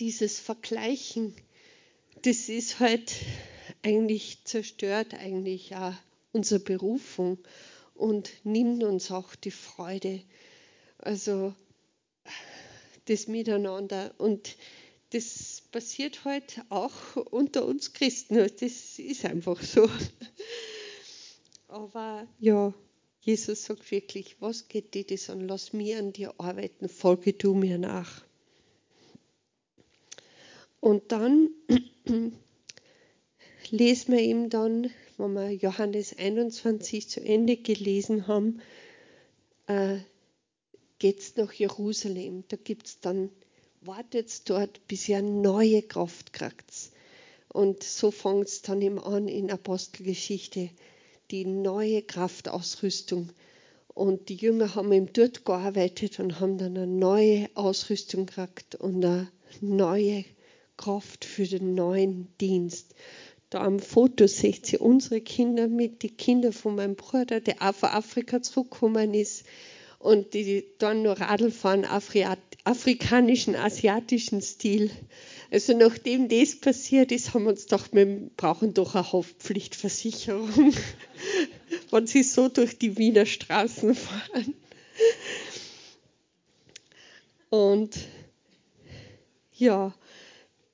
dieses 0.00 0.38
Vergleichen, 0.38 1.34
das 2.22 2.48
ist 2.48 2.80
halt 2.80 3.14
eigentlich 3.82 4.44
zerstört 4.44 5.14
eigentlich 5.14 5.74
auch 5.74 5.94
unsere 6.32 6.60
Berufung 6.60 7.38
und 7.94 8.30
nimmt 8.44 8.84
uns 8.84 9.10
auch 9.10 9.34
die 9.34 9.50
Freude. 9.50 10.22
Also 10.98 11.54
das 13.06 13.26
Miteinander. 13.26 14.14
Und 14.18 14.56
das 15.10 15.62
passiert 15.72 16.24
halt 16.24 16.62
auch 16.68 17.16
unter 17.16 17.66
uns 17.66 17.92
Christen. 17.92 18.36
Das 18.36 18.98
ist 18.98 19.24
einfach 19.24 19.60
so. 19.62 19.88
Aber 21.68 22.26
ja, 22.38 22.74
Jesus 23.20 23.64
sagt 23.64 23.90
wirklich, 23.90 24.36
was 24.40 24.68
geht 24.68 24.94
dir 24.94 25.04
das 25.04 25.28
an? 25.30 25.46
Lass 25.48 25.72
mir 25.72 25.98
an 25.98 26.12
dir 26.12 26.34
arbeiten, 26.38 26.88
folge 26.88 27.32
du 27.32 27.54
mir 27.54 27.78
nach. 27.78 28.24
Und 30.80 31.12
dann 31.12 31.50
lesen 33.70 34.12
wir 34.12 34.20
ihm 34.20 34.48
dann, 34.48 34.90
wenn 35.16 35.32
wir 35.32 35.50
Johannes 35.50 36.16
21 36.16 37.08
zu 37.08 37.20
Ende 37.20 37.56
gelesen 37.56 38.28
haben, 38.28 38.60
äh, 39.66 39.98
geht 40.98 41.18
es 41.18 41.36
nach 41.36 41.52
Jerusalem. 41.52 42.44
Da 42.48 42.56
gibt 42.56 42.86
es 42.86 43.00
dann, 43.00 43.30
wartet 43.80 44.48
dort, 44.48 44.86
bis 44.88 45.08
ihr 45.08 45.22
neue 45.22 45.82
Kraft 45.82 46.32
kriegt. 46.32 46.90
Und 47.48 47.82
so 47.82 48.10
fängt 48.10 48.48
es 48.48 48.62
dann 48.62 48.82
eben 48.82 48.98
an 48.98 49.28
in 49.28 49.50
Apostelgeschichte 49.50 50.70
die 51.30 51.44
neue 51.44 52.02
Kraftausrüstung. 52.02 53.30
Und 53.88 54.28
die 54.28 54.36
Jünger 54.36 54.74
haben 54.74 54.92
eben 54.92 55.12
dort 55.12 55.44
gearbeitet 55.44 56.20
und 56.20 56.40
haben 56.40 56.58
dann 56.58 56.76
eine 56.76 56.86
neue 56.86 57.48
Ausrüstung 57.54 58.26
gekriegt 58.26 58.76
und 58.76 59.04
eine 59.04 59.30
neue 59.60 60.24
Kraft 60.76 61.24
für 61.24 61.46
den 61.46 61.74
neuen 61.74 62.28
Dienst. 62.40 62.94
Da 63.50 63.62
am 63.62 63.80
Foto 63.80 64.26
seht 64.26 64.72
ihr 64.72 64.82
unsere 64.82 65.20
Kinder 65.20 65.68
mit, 65.68 66.02
die 66.02 66.10
Kinder 66.10 66.52
von 66.52 66.76
meinem 66.76 66.96
Bruder, 66.96 67.40
der 67.40 67.56
auch 67.60 67.74
von 67.74 67.88
Afrika 67.88 68.42
zurückgekommen 68.42 69.14
ist 69.14 69.44
und 69.98 70.34
die 70.34 70.64
dann 70.78 71.02
nur 71.02 71.20
Radl 71.20 71.50
fahren, 71.50 71.84
afrikanischen, 72.64 73.56
asiatischen 73.56 74.42
Stil. 74.42 74.90
Also 75.50 75.76
nachdem 75.76 76.28
das 76.28 76.56
passiert 76.56 77.10
ist, 77.10 77.34
haben 77.34 77.44
wir 77.44 77.50
uns 77.50 77.64
gedacht, 77.64 77.92
wir 77.92 78.30
brauchen 78.36 78.74
doch 78.74 78.94
eine 78.94 79.12
Haftpflichtversicherung, 79.12 80.74
wenn 81.90 82.06
sie 82.06 82.22
so 82.22 82.48
durch 82.48 82.78
die 82.78 82.96
Wiener 82.98 83.26
Straßen 83.26 83.94
fahren. 83.94 84.54
Und 87.50 87.96
ja, 89.54 89.94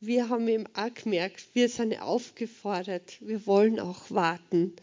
wir 0.01 0.29
haben 0.29 0.49
eben 0.49 0.67
auch 0.75 0.93
gemerkt, 0.93 1.47
wir 1.55 1.69
sind 1.69 2.01
aufgefordert, 2.03 3.17
wir 3.21 3.47
wollen 3.47 3.81
auch 3.81 4.11
warten. 4.11 4.75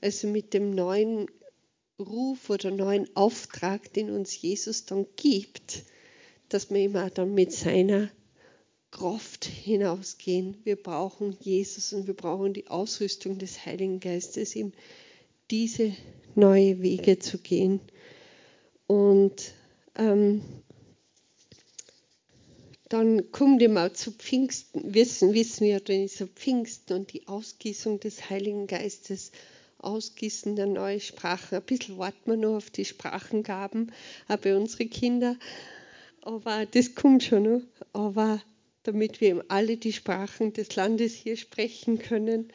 Also 0.00 0.28
mit 0.28 0.54
dem 0.54 0.74
neuen 0.74 1.26
Ruf 1.98 2.48
oder 2.48 2.70
neuen 2.70 3.08
Auftrag, 3.16 3.92
den 3.92 4.10
uns 4.10 4.40
Jesus 4.40 4.84
dann 4.84 5.06
gibt, 5.16 5.84
dass 6.48 6.70
wir 6.70 6.84
immer 6.84 7.10
dann 7.10 7.34
mit 7.34 7.52
seiner 7.52 8.10
Kraft 8.90 9.44
hinausgehen. 9.44 10.56
Wir 10.64 10.76
brauchen 10.76 11.36
Jesus 11.40 11.92
und 11.92 12.06
wir 12.06 12.14
brauchen 12.14 12.54
die 12.54 12.68
Ausrüstung 12.68 13.38
des 13.38 13.66
Heiligen 13.66 14.00
Geistes, 14.00 14.54
ihm 14.54 14.72
diese 15.50 15.92
neue 16.34 16.80
Wege 16.82 17.18
zu 17.18 17.38
gehen. 17.38 17.80
Und 18.86 19.52
ähm, 19.96 20.42
dann 22.88 23.30
kommt 23.32 23.60
immer 23.60 23.92
zu 23.92 24.12
Pfingsten, 24.12 24.94
wissen, 24.94 25.34
wissen 25.34 25.66
wir, 25.66 25.80
dann 25.80 26.04
ist 26.04 26.22
Pfingsten 26.36 26.94
und 26.94 27.12
die 27.12 27.26
Ausgießung 27.28 28.00
des 28.00 28.30
Heiligen 28.30 28.66
Geistes, 28.66 29.32
Ausgießen 29.78 30.56
der 30.56 30.66
neuen 30.66 31.00
Sprachen. 31.00 31.56
Ein 31.56 31.62
bisschen 31.62 31.98
warten 31.98 32.30
wir 32.30 32.36
noch 32.36 32.56
auf 32.56 32.70
die 32.70 32.84
Sprachengaben, 32.84 33.92
auch 34.28 34.36
bei 34.36 34.56
unseren 34.56 34.90
Kindern. 34.90 35.38
Aber 36.22 36.66
das 36.66 36.94
kommt 36.94 37.22
schon 37.22 37.42
noch. 37.44 37.62
Aber 37.92 38.42
damit 38.82 39.20
wir 39.20 39.44
alle 39.48 39.76
die 39.76 39.92
Sprachen 39.92 40.52
des 40.52 40.74
Landes 40.76 41.14
hier 41.14 41.36
sprechen 41.36 41.98
können. 41.98 42.52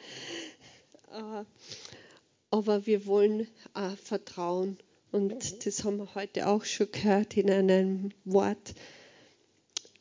Äh, 1.12 1.44
aber 2.50 2.86
wir 2.86 3.06
wollen 3.06 3.46
äh, 3.74 3.96
vertrauen. 4.02 4.78
Und 5.12 5.64
das 5.64 5.84
haben 5.84 5.98
wir 5.98 6.14
heute 6.14 6.48
auch 6.48 6.64
schon 6.64 6.90
gehört 6.90 7.36
in 7.36 7.50
einem 7.50 8.10
Wort. 8.24 8.74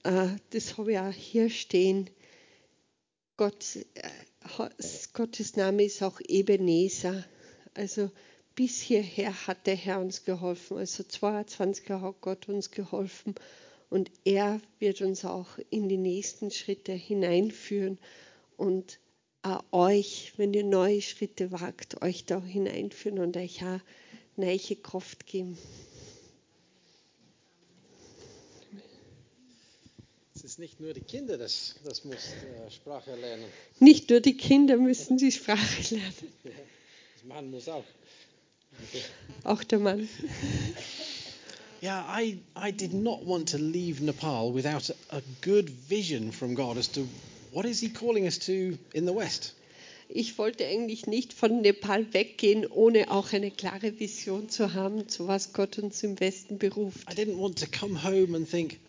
Äh, 0.04 0.28
das 0.50 0.78
habe 0.78 0.94
ich 0.94 1.00
auch 1.00 1.12
hier 1.12 1.50
stehen. 1.50 2.10
Gott, 3.36 3.80
Gottes 5.13 5.56
Name 5.56 5.84
ist 5.84 6.04
auch 6.04 6.19
Ebenezer. 6.28 7.24
Also 7.74 8.12
bis 8.56 8.80
hierher 8.80 9.48
hat 9.48 9.65
der 9.65 9.76
Herr 9.76 10.00
uns 10.00 10.24
geholfen. 10.24 10.78
Also 10.78 11.04
22 11.04 11.89
Jahre 11.89 12.08
hat 12.10 12.22
Gott 12.22 12.48
uns 12.48 12.69
geholfen. 12.69 13.36
Und 13.89 14.12
er 14.26 14.62
wird 14.80 15.02
uns 15.02 15.26
auch 15.26 15.58
in 15.69 15.89
die 15.89 15.98
nächsten 15.98 16.52
Schritte 16.52 16.93
hineinführen 16.93 17.98
und 18.58 19.00
auch 19.43 19.63
euch, 19.72 20.34
wenn 20.38 20.54
ihr 20.54 20.63
neue 20.63 21.02
Schritte 21.02 21.52
wagt, 21.52 22.02
euch 22.02 22.26
da 22.26 22.41
hineinführen 22.41 23.19
und 23.19 23.36
euch 23.38 23.63
auch 23.63 23.80
neue 24.36 24.58
Kraft 24.58 25.26
geben. 25.28 25.58
Es 30.34 30.43
ist 30.43 30.43
nicht 30.58 30.80
nur 30.80 30.94
die 30.94 31.02
Kinder, 31.02 31.38
das, 31.38 31.76
das 31.84 32.04
muss 32.06 32.16
äh, 32.16 32.72
Sprache 32.72 33.16
lernen. 33.16 33.46
Nicht 33.80 34.10
nur 34.10 34.20
die 34.20 34.36
Kinder 34.38 34.78
müssen 34.78 35.18
die 35.18 35.32
Sprache 35.32 35.96
lernen, 35.96 36.13
Das 36.44 37.24
Mann 37.26 37.52
muss 37.52 37.68
auch. 37.70 37.84
auch 39.44 39.63
der 39.63 39.80
Mann. 39.80 40.08
Yeah, 41.82 42.06
I, 42.08 42.39
I 42.56 42.72
did 42.72 42.94
not 42.94 43.26
want 43.26 43.50
to 43.50 43.58
leave 43.58 44.02
Nepal 44.02 44.54
without 44.54 44.89
a, 45.12 45.18
a 45.18 45.22
good 45.42 45.70
vision 45.89 46.32
from 46.32 46.56
God 46.56 46.78
as 46.78 46.89
to 46.94 47.06
what 47.52 47.66
is 47.66 47.82
He 47.82 47.89
calling 47.89 48.26
us 48.26 48.39
to 48.39 48.78
in 48.94 49.06
the 49.06 49.13
West. 49.13 49.54
Ich 50.08 50.38
wollte 50.38 50.66
eigentlich 50.66 51.08
nicht 51.08 51.34
von 51.34 51.62
Nepal 51.62 52.13
weggehen, 52.13 52.66
ohne 52.68 53.12
auch 53.12 53.34
eine 53.34 53.52
klare 53.52 54.00
Vision 54.00 54.48
zu 54.50 54.74
haben, 54.74 55.10
zu 55.10 55.28
was 55.28 55.52
Gott 55.54 55.78
uns 55.80 56.02
im 56.04 56.20
Westen 56.20 56.58
beruft. 56.58 57.12
I 57.12 57.16
didn't 57.16 57.38
want 57.38 57.60
to 57.60 57.66
come 57.68 58.02
home 58.04 58.36
and 58.36 58.50
think, 58.50 58.80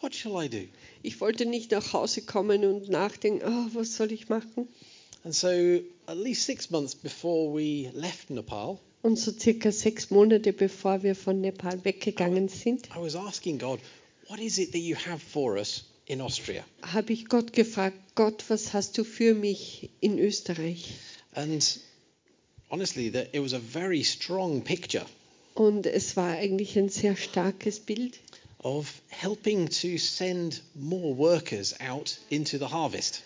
what 0.00 0.14
shall 0.14 0.42
I 0.42 0.48
do? 0.48 0.66
Ich 1.02 1.20
wollte 1.20 1.46
nicht 1.46 1.70
nach 1.70 1.92
Hause 1.92 2.22
kommen 2.22 2.64
und 2.64 2.88
nachdenken, 2.88 3.42
oh, 3.46 3.68
was 3.74 3.96
soll 3.96 4.12
ich 4.12 4.28
machen? 4.28 4.68
And 5.24 5.34
so, 5.34 5.48
at 6.06 6.16
least 6.16 6.44
six 6.44 6.70
months 6.70 6.94
before 6.94 7.52
we 7.54 7.90
left 7.94 8.30
Nepal, 8.30 8.78
Und 9.02 9.18
so 9.18 9.32
circa 9.32 9.70
sechs 9.72 10.10
Monate 10.10 10.52
bevor 10.52 11.02
wir 11.02 11.14
von 11.14 11.40
Nepal 11.40 11.84
weggegangen 11.84 12.48
sind, 12.48 12.86
I 12.94 12.98
was 13.00 13.14
asking 13.16 13.58
God, 13.58 13.80
what 14.28 14.40
is 14.40 14.58
it 14.58 14.72
that 14.72 14.80
you 14.80 14.96
have 14.96 15.18
for 15.18 15.56
us 15.56 15.84
in 16.06 16.20
Austria? 16.20 16.64
habe 16.82 17.12
ich 17.12 17.26
Gott 17.26 17.52
gefragt, 17.52 17.96
Gott, 18.14 18.44
was 18.48 18.72
hast 18.72 18.96
du 18.98 19.04
für 19.04 19.34
mich 19.34 19.90
in 20.00 20.18
Österreich? 20.18 20.94
And 21.34 21.80
honestly, 22.70 23.10
that 23.12 23.34
it 23.34 23.42
was 23.42 23.52
a 23.54 23.60
very 23.60 24.02
strong 24.04 24.62
picture 24.62 25.04
Und 25.54 25.86
es 25.86 26.16
war 26.16 26.30
eigentlich 26.32 26.78
ein 26.78 26.88
sehr 26.88 27.16
starkes 27.16 27.80
Bild, 27.80 28.18
of 28.62 29.00
helping 29.08 29.68
to 29.68 29.98
send 29.98 30.60
more 30.74 31.14
workers 31.14 31.74
out 31.80 32.18
into 32.30 32.58
the 32.58 32.68
harvest. 32.68 33.22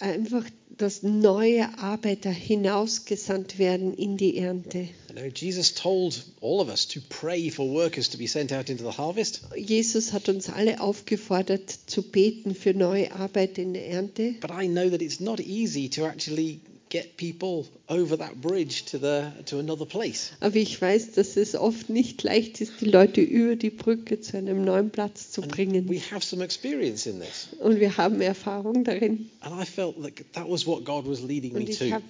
einfach, 0.00 0.44
dass 0.78 1.02
neue 1.02 1.68
Arbeiter 1.78 2.30
hinausgesandt 2.30 3.58
werden 3.58 3.92
in 3.92 4.16
die 4.16 4.38
Ernte. 4.38 4.88
You 5.08 5.14
know, 5.14 5.28
Jesus 5.34 5.74
told 5.74 6.24
all 6.40 6.60
of 6.62 6.70
us 6.70 6.86
to 6.88 7.00
pray 7.10 7.50
for 7.50 7.68
workers 7.70 8.08
to 8.10 8.16
be 8.16 8.26
sent 8.26 8.50
out 8.50 8.70
into 8.70 8.82
the 8.84 8.96
harvest, 8.96 9.42
Jesus 9.54 10.12
hat 10.14 10.30
uns 10.30 10.48
alle 10.48 10.80
aufgefordert 10.80 11.70
zu 11.86 12.00
beten 12.02 12.54
für 12.54 12.72
neue 12.72 13.12
Arbeit 13.12 13.58
in 13.58 13.74
der 13.74 13.86
Ernte. 13.88 14.36
but 14.40 14.50
I 14.50 14.66
know 14.68 14.88
that 14.88 15.02
it's 15.02 15.20
not 15.20 15.38
easy 15.40 15.90
to 15.90 16.06
actually 16.06 16.60
get 16.90 17.16
people 17.16 17.66
over 17.88 18.16
that 18.18 18.40
bridge 18.40 18.84
to 18.84 18.98
the 18.98 19.30
to 19.46 19.58
another 19.58 19.86
place. 19.86 20.32
Aber 20.40 20.56
ich 20.56 20.80
weiß, 20.80 21.12
dass 21.12 21.36
es 21.36 21.54
oft 21.54 21.88
nicht 21.88 22.22
leicht 22.22 22.60
ist, 22.60 22.72
die 22.80 22.86
Leute 22.86 23.20
über 23.20 23.56
die 23.56 23.70
Brücke 23.70 24.20
zu 24.20 24.36
einem 24.36 24.64
neuen 24.64 24.90
Platz 24.90 25.30
zu 25.30 25.40
bringen. 25.40 25.88
we 25.88 26.00
have 26.10 26.22
some 26.24 26.42
experience 26.44 27.06
in 27.06 27.20
this, 27.20 27.48
Und 27.60 27.80
wir 27.80 27.96
haben 27.96 28.20
Erfahrung 28.20 28.84
darin. 28.84 29.30
and 29.40 29.54
I 29.62 29.64
felt 29.64 29.96
like 29.98 30.24
that 30.34 30.48
was 30.50 30.66
what 30.66 30.84
God 30.84 31.06
was 31.08 31.22
leading 31.22 31.52
me 31.54 31.60
Und 31.60 31.68
ich 31.70 31.78
to. 31.78 31.90
habe 31.90 32.04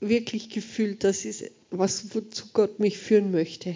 wirklich 0.00 0.48
gefühlt, 0.50 1.02
das 1.02 1.24
ist 1.24 1.50
was, 1.70 2.14
wozu 2.14 2.44
Gott 2.52 2.78
mich 2.78 2.98
führen 2.98 3.30
möchte. 3.32 3.74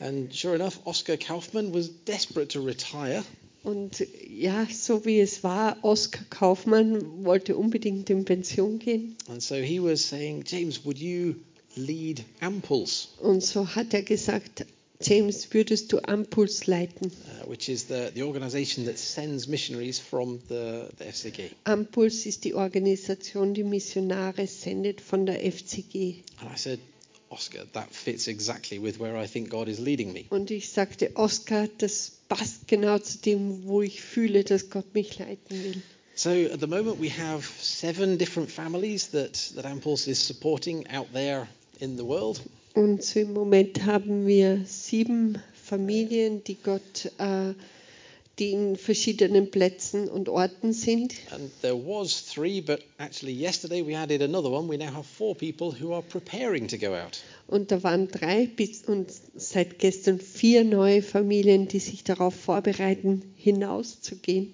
And 0.00 0.32
sure 0.34 0.54
enough, 0.54 0.80
Oscar 0.84 1.16
Kaufman 1.16 1.72
was 1.72 1.90
desperate 2.06 2.48
to 2.48 2.60
retire, 2.62 3.24
Und 3.64 4.06
ja, 4.28 4.66
so 4.70 5.04
wie 5.04 5.20
es 5.20 5.42
war, 5.42 5.78
Oskar 5.82 6.24
Kaufmann 6.30 7.24
wollte 7.24 7.56
unbedingt 7.56 8.10
in 8.10 8.24
Pension 8.24 8.78
gehen. 8.78 9.16
and 9.28 9.42
so 9.42 9.54
he 9.56 9.80
was 9.82 10.06
saying, 10.08 10.44
James, 10.46 10.84
would 10.84 10.98
you 10.98 11.34
lead 11.76 12.22
Ampulse, 12.40 13.08
Und 13.20 13.42
so 13.42 13.66
hat 13.74 13.92
er 13.94 14.02
gesagt, 14.02 14.66
James, 15.00 15.48
würdest 15.52 15.92
du 15.92 15.98
Ampuls 15.98 16.66
leiten? 16.66 17.10
uh, 17.42 17.50
which 17.50 17.68
is 17.68 17.86
the, 17.88 18.10
the 18.14 18.22
organization 18.22 18.84
that 18.86 18.96
sends 18.98 19.48
missionaries 19.48 19.98
from 19.98 20.38
the, 20.48 20.88
the 20.98 21.04
FCG. 21.04 21.50
Ampuls 21.64 22.26
ist 22.26 22.44
die 22.44 22.54
Organisation, 22.54 23.54
die 23.54 23.64
Missionare 23.64 24.46
sendet 24.46 25.00
von 25.00 25.26
der 25.26 25.40
FCG. 25.44 26.22
And 26.40 26.50
I 26.54 26.56
said, 26.56 26.78
Oscar, 27.30 27.64
that 27.72 27.88
fits 27.92 28.28
exactly 28.28 28.80
with 28.80 29.00
where 29.00 29.16
I 29.20 29.26
think 29.26 29.50
God 29.50 29.68
is 29.68 29.78
leading 29.80 30.12
me. 30.12 30.26
Und 30.30 30.50
ich 30.50 30.68
sagte, 30.70 31.10
Oskar, 31.16 31.68
das 31.78 32.12
passt 32.28 32.68
genau 32.68 32.98
zu 32.98 33.18
dem, 33.18 33.64
wo 33.64 33.82
ich 33.82 34.00
fühle, 34.00 34.44
dass 34.44 34.70
Gott 34.70 34.94
mich 34.94 35.18
leiten 35.18 35.64
will. 35.64 35.82
So 36.16 36.30
at 36.30 36.60
the 36.60 36.66
moment, 36.66 37.00
we 37.00 37.10
have 37.10 37.44
seven 37.60 38.16
different 38.16 38.48
families 38.48 39.10
that, 39.10 39.52
that 39.56 39.64
Ampulse 39.64 40.08
is 40.08 40.24
supporting 40.24 40.86
out 40.88 41.08
there 41.12 41.48
in 41.80 41.96
the 41.96 42.04
world. 42.04 42.40
Und 42.74 43.02
so 43.02 43.20
im 43.20 43.32
Moment 43.32 43.84
haben 43.84 44.26
wir 44.26 44.62
sieben 44.64 45.38
Familien, 45.64 46.44
die 46.44 46.56
Gott, 46.56 47.10
äh, 47.18 47.54
die 48.38 48.50
in 48.50 48.76
verschiedenen 48.76 49.50
Plätzen 49.50 50.08
und 50.08 50.28
Orten 50.28 50.72
sind. 50.72 51.14
And 51.30 51.50
there 51.62 51.74
was 51.76 52.24
three, 52.26 52.60
but 52.60 52.80
actually 52.98 53.32
yesterday 53.32 53.86
we 53.86 53.96
added 53.96 54.22
another 54.22 54.50
one. 54.50 54.68
We 54.68 54.76
now 54.76 54.92
have 54.92 55.06
four 55.06 55.36
people 55.36 55.72
who 55.72 55.92
are 55.92 56.02
preparing 56.02 56.68
to 56.68 56.78
go 56.78 56.94
out. 56.94 57.20
Und 57.46 57.70
da 57.70 57.82
waren 57.82 58.08
drei 58.08 58.46
bis 58.46 58.82
und 58.84 59.10
seit 59.36 59.78
gestern 59.78 60.18
vier 60.18 60.64
neue 60.64 61.02
Familien, 61.02 61.68
die 61.68 61.80
sich 61.80 62.02
darauf 62.04 62.34
vorbereiten, 62.34 63.22
hinauszugehen. 63.36 64.52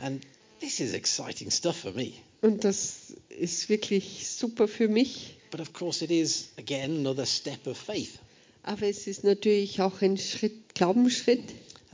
And 0.00 0.22
this 0.60 0.80
is 0.80 0.92
exciting 0.92 1.50
stuff 1.50 1.76
for 1.76 1.92
me. 1.92 2.12
Und 2.42 2.64
das 2.64 3.14
ist 3.28 3.68
wirklich 3.68 4.28
super 4.28 4.68
für 4.68 4.88
mich. 4.88 5.36
But 5.50 5.60
of 5.60 5.72
course, 5.72 6.04
it 6.04 6.10
is 6.10 6.48
again 6.58 6.96
another 6.98 7.26
step 7.26 7.66
of 7.66 7.78
faith 7.78 8.18
Aber 8.66 8.86
es 8.86 9.06
ist 9.06 9.24
natürlich 9.24 9.82
auch 9.82 10.00
ein 10.00 10.16
Schritt, 10.16 10.74
Glaubensschritt, 10.74 11.42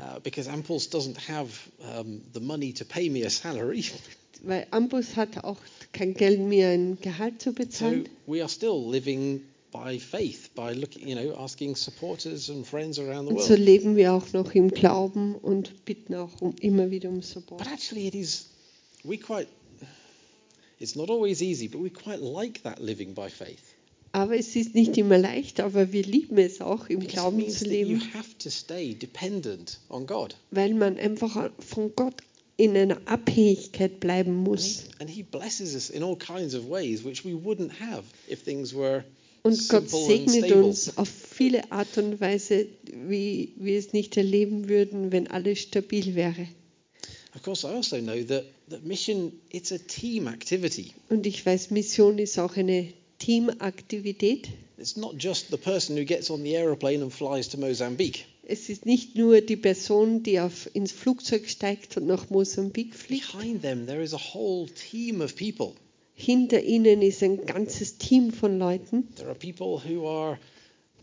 uh, 0.00 0.18
because 0.20 0.48
Ampulse 0.48 0.86
doesn't 0.88 1.16
have 1.18 1.50
um, 1.84 2.22
the 2.32 2.40
money 2.40 2.72
to 2.72 2.84
pay 2.84 3.08
me 3.08 3.22
a 3.22 3.30
salary. 3.30 3.84
weil 4.42 4.66
Ambus 4.70 5.16
hat 5.16 5.44
auch 5.44 5.58
kein 5.92 6.14
Geld 6.14 6.40
mehr, 6.40 6.70
ein 6.70 6.98
Gehalt 7.00 7.42
zu 7.42 7.52
So 7.70 8.04
we 8.26 8.40
are 8.40 8.48
still 8.48 8.88
living 8.90 9.42
by 9.72 9.98
faith, 9.98 10.50
by 10.54 10.72
looking, 10.72 11.06
you 11.08 11.14
know, 11.14 11.36
asking 11.38 11.76
supporters 11.76 12.48
and 12.48 12.66
friends 12.66 12.98
around 12.98 13.28
the 13.28 13.34
Und 13.34 13.42
so 13.42 13.50
world. 13.50 13.60
leben 13.60 13.96
wir 13.96 14.12
auch 14.12 14.32
noch 14.32 14.54
im 14.54 14.70
Glauben 14.70 15.34
und 15.34 15.84
bitten 15.84 16.14
auch 16.14 16.40
um, 16.40 16.54
immer 16.60 16.90
wieder 16.90 17.08
um 17.08 17.22
Support. 17.22 17.58
But 17.58 17.72
actually, 17.72 18.06
it 18.08 18.14
is, 18.14 18.48
we 19.04 19.16
quite, 19.16 19.48
it's 20.78 20.96
not 20.96 21.10
always 21.10 21.42
easy, 21.42 21.68
but 21.68 21.80
we 21.82 21.90
quite 21.90 22.20
like 22.20 22.62
that 22.62 22.80
living 22.80 23.14
by 23.14 23.28
faith. 23.28 23.69
Aber 24.12 24.36
es 24.36 24.56
ist 24.56 24.74
nicht 24.74 24.98
immer 24.98 25.18
leicht, 25.18 25.60
aber 25.60 25.92
wir 25.92 26.02
lieben 26.02 26.38
es 26.38 26.60
auch, 26.60 26.88
im 26.88 26.98
Because 26.98 27.14
Glauben 27.14 27.48
zu 27.48 27.64
leben, 27.64 28.02
have 28.12 28.36
to 28.38 28.50
stay 28.50 28.94
dependent 28.94 29.78
on 29.88 30.06
God. 30.06 30.36
weil 30.50 30.74
man 30.74 30.96
einfach 30.96 31.50
von 31.60 31.94
Gott 31.94 32.16
in 32.56 32.76
einer 32.76 33.00
Abhängigkeit 33.06 34.00
bleiben 34.00 34.34
muss. 34.34 34.84
Und 39.42 39.68
Gott 39.68 39.88
segnet 39.90 40.52
uns 40.52 40.98
auf 40.98 41.08
viele 41.08 41.72
Art 41.72 41.96
und 41.96 42.20
Weise, 42.20 42.66
wie 42.92 43.54
wir 43.56 43.78
es 43.78 43.94
nicht 43.94 44.16
erleben 44.18 44.68
würden, 44.68 45.10
wenn 45.12 45.28
alles 45.28 45.60
stabil 45.60 46.14
wäre. 46.14 46.48
Of 47.34 47.42
course, 47.42 47.66
I 47.66 47.70
also 47.70 47.96
know 47.98 48.22
that, 48.24 48.44
that 48.68 48.84
mission, 48.84 49.32
it's 49.50 49.72
a 49.72 49.78
team 49.78 50.26
activity. 50.26 50.92
Und 51.08 51.26
ich 51.26 51.46
weiß, 51.46 51.70
Mission 51.70 52.18
ist 52.18 52.38
auch 52.38 52.56
eine 52.56 52.92
Teamaktivität. 53.20 54.48
It's 54.78 54.96
not 54.96 55.14
just 55.18 55.50
the 55.50 55.56
person 55.58 55.96
who 55.96 56.04
gets 56.04 56.30
on 56.30 56.42
the 56.42 56.56
aeroplane 56.56 57.02
and 57.02 57.12
flies 57.12 57.48
to 57.50 57.58
Mozambique. 57.58 58.24
Es 58.46 58.68
ist 58.68 58.84
nicht 58.86 59.14
nur 59.14 59.40
die 59.42 59.56
Person, 59.56 60.22
die 60.24 60.40
auf, 60.40 60.68
ins 60.74 60.90
Flugzeug 60.90 61.48
steigt 61.48 61.96
und 61.96 62.06
nach 62.06 62.30
Mosambik 62.30 62.94
fliegt. 62.94 63.32
Behind 63.32 63.62
them, 63.62 63.86
there 63.86 64.02
is 64.02 64.12
a 64.14 64.18
whole 64.18 64.66
team 64.90 65.20
of 65.20 65.36
people. 65.36 65.72
Hinter 66.14 66.62
ihnen 66.62 67.00
ist 67.02 67.22
ein 67.22 67.46
ganzes 67.46 67.98
Team 67.98 68.32
von 68.32 68.58
Leuten. 68.58 69.08
There 69.16 69.28
are 69.28 69.38
people 69.38 69.80
who 69.88 70.06
are 70.08 70.38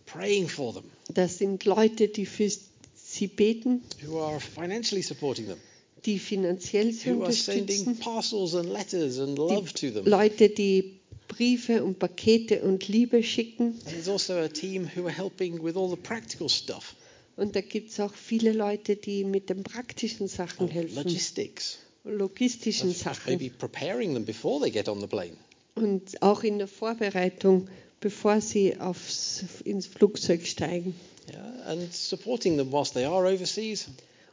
praying 0.06 0.48
for 0.50 0.74
them, 0.74 0.84
Das 1.14 1.38
sind 1.38 1.64
Leute, 1.66 2.08
die 2.10 2.26
für 2.26 2.50
sie 2.96 3.28
beten, 3.28 3.82
who 4.06 4.20
are 4.20 4.40
financially 4.40 5.02
supporting 5.02 5.46
them, 5.48 5.58
die 6.06 6.20
finanziell 6.20 6.92
sie 6.92 7.12
who 7.14 7.24
are 7.24 7.32
sending 7.32 7.80
unterstützen. 7.88 8.00
parcels 8.00 8.56
and 8.56 8.70
letters 8.70 9.20
and 9.20 9.38
love 9.38 9.74
to 9.74 9.90
them. 9.92 10.06
Leute, 10.06 10.50
die 10.50 10.97
Briefe 11.28 11.84
und 11.84 12.00
Pakete 12.00 12.62
und 12.62 12.88
Liebe 12.88 13.22
schicken. 13.24 13.76
Also 14.08 14.34
a 14.34 14.48
team 14.48 14.90
who 14.96 15.06
are 15.06 15.12
helping 15.16 15.62
with 15.64 15.76
all 15.76 15.90
the 15.90 15.96
practical 15.96 16.50
stuff, 16.50 16.96
Und 17.36 17.56
da 17.56 17.62
gibt 17.62 17.92
es 17.92 18.00
auch 18.00 18.14
viele 18.14 18.52
Leute, 18.54 18.96
die 18.96 19.24
mit 19.24 19.50
den 19.50 19.64
praktischen 19.64 20.28
Sachen 20.28 20.68
helfen, 20.68 20.96
logistics, 20.96 21.80
logistischen 22.04 22.90
of 22.92 22.98
Sachen 22.98 23.34
maybe 23.38 23.50
preparing 23.50 24.14
them 24.14 24.26
before 24.26 24.60
they 24.62 24.72
get 24.72 24.88
on 24.90 25.00
the 25.02 25.08
plane. 25.08 25.38
und 25.76 26.22
auch 26.24 26.44
in 26.44 26.58
der 26.58 26.68
Vorbereitung, 26.68 27.68
bevor 28.00 28.42
sie 28.42 28.80
aufs, 28.80 29.44
ins 29.64 29.86
Flugzeug 29.86 30.46
steigen. 30.48 30.96
Yeah, 31.32 31.64
and 31.68 31.94
supporting 31.94 32.58
them 32.58 32.72
whilst 32.72 32.94
they 32.94 33.04
are 33.06 33.28
overseas, 33.32 33.90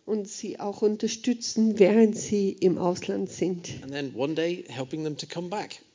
Und 0.06 0.28
sie 0.28 0.60
auch 0.60 0.82
unterstützen, 0.82 1.78
während 1.78 2.16
sie 2.16 2.50
im 2.60 2.78
Ausland 2.78 3.30
sind. 3.30 3.68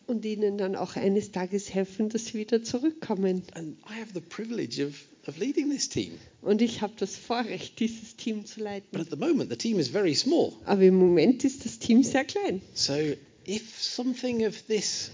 Und 0.09 0.25
ihnen 0.25 0.57
dann 0.57 0.75
auch 0.75 0.95
eines 0.95 1.31
Tages 1.31 1.73
helfen, 1.73 2.09
dass 2.09 2.25
sie 2.27 2.33
wieder 2.39 2.63
zurückkommen. 2.63 3.43
And 3.53 3.77
I 3.89 3.99
have 4.01 4.11
the 4.13 4.19
privilege 4.21 4.85
of, 4.85 4.93
of 5.27 5.37
leading 5.37 5.69
this 5.69 5.87
team. 5.87 6.13
Und 6.41 6.61
ich 6.61 6.81
habe 6.81 6.93
das 6.97 7.15
Vorrecht, 7.15 7.79
dieses 7.79 8.15
Team 8.15 8.45
zu 8.45 8.55
But 8.55 8.63
leiten. 8.63 8.99
at 8.99 9.07
the 9.09 9.15
moment, 9.15 9.49
the 9.49 9.55
team 9.57 9.79
is 9.79 9.87
very 9.89 10.15
small. 10.15 10.53
Aber 10.65 10.81
im 10.81 10.95
Moment 10.95 11.43
ist 11.45 11.63
das 11.65 11.79
Team 11.79 12.03
sehr 12.03 12.25
klein. 12.25 12.61
So 12.73 12.93
if 13.47 13.81
something 13.81 14.45
of 14.45 14.61
this 14.63 15.11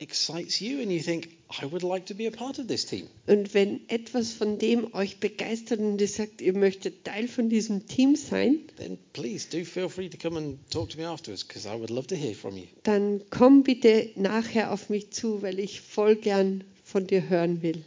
excites 0.00 0.60
you 0.60 0.80
and 0.80 0.90
you 0.90 1.00
think, 1.00 1.28
I 1.62 1.66
would 1.66 1.82
like 1.82 2.06
to 2.06 2.14
be 2.14 2.26
a 2.26 2.30
part 2.30 2.58
of 2.58 2.66
this 2.68 2.86
team, 2.86 3.06
Und 3.26 3.52
wenn 3.54 3.80
etwas 3.88 4.32
von 4.32 4.58
dem 4.58 4.94
euch 4.94 5.18
begeistert 5.20 5.78
und 5.80 6.00
ihr 6.00 6.08
sagt, 6.08 6.40
ihr 6.40 6.54
möchtet 6.54 7.04
Teil 7.04 7.28
von 7.28 7.48
diesem 7.50 7.86
Team 7.86 8.16
sein, 8.16 8.60
then 8.76 8.96
please 9.12 9.46
do 9.50 9.64
feel 9.64 9.88
free 9.88 10.08
to 10.08 10.16
come 10.16 10.38
and 10.38 10.58
talk 10.70 10.88
to 10.88 10.96
me 10.98 11.06
afterwards 11.06 11.44
because 11.44 11.66
I 11.68 11.78
would 11.78 11.90
love 11.90 12.06
to 12.08 12.16
hear 12.16 12.34
from 12.34 12.56
you. 12.56 12.64
dann 12.84 13.20
komm 13.30 13.62
bitte 13.62 14.10
nachher 14.16 14.72
auf 14.72 14.88
mich 14.88 15.10
zu, 15.10 15.42
weil 15.42 15.58
ich 15.58 15.80
voll 15.82 16.16
gern 16.16 16.64
von 16.84 17.06
dir 17.06 17.28
hören 17.28 17.62
will. 17.62 17.84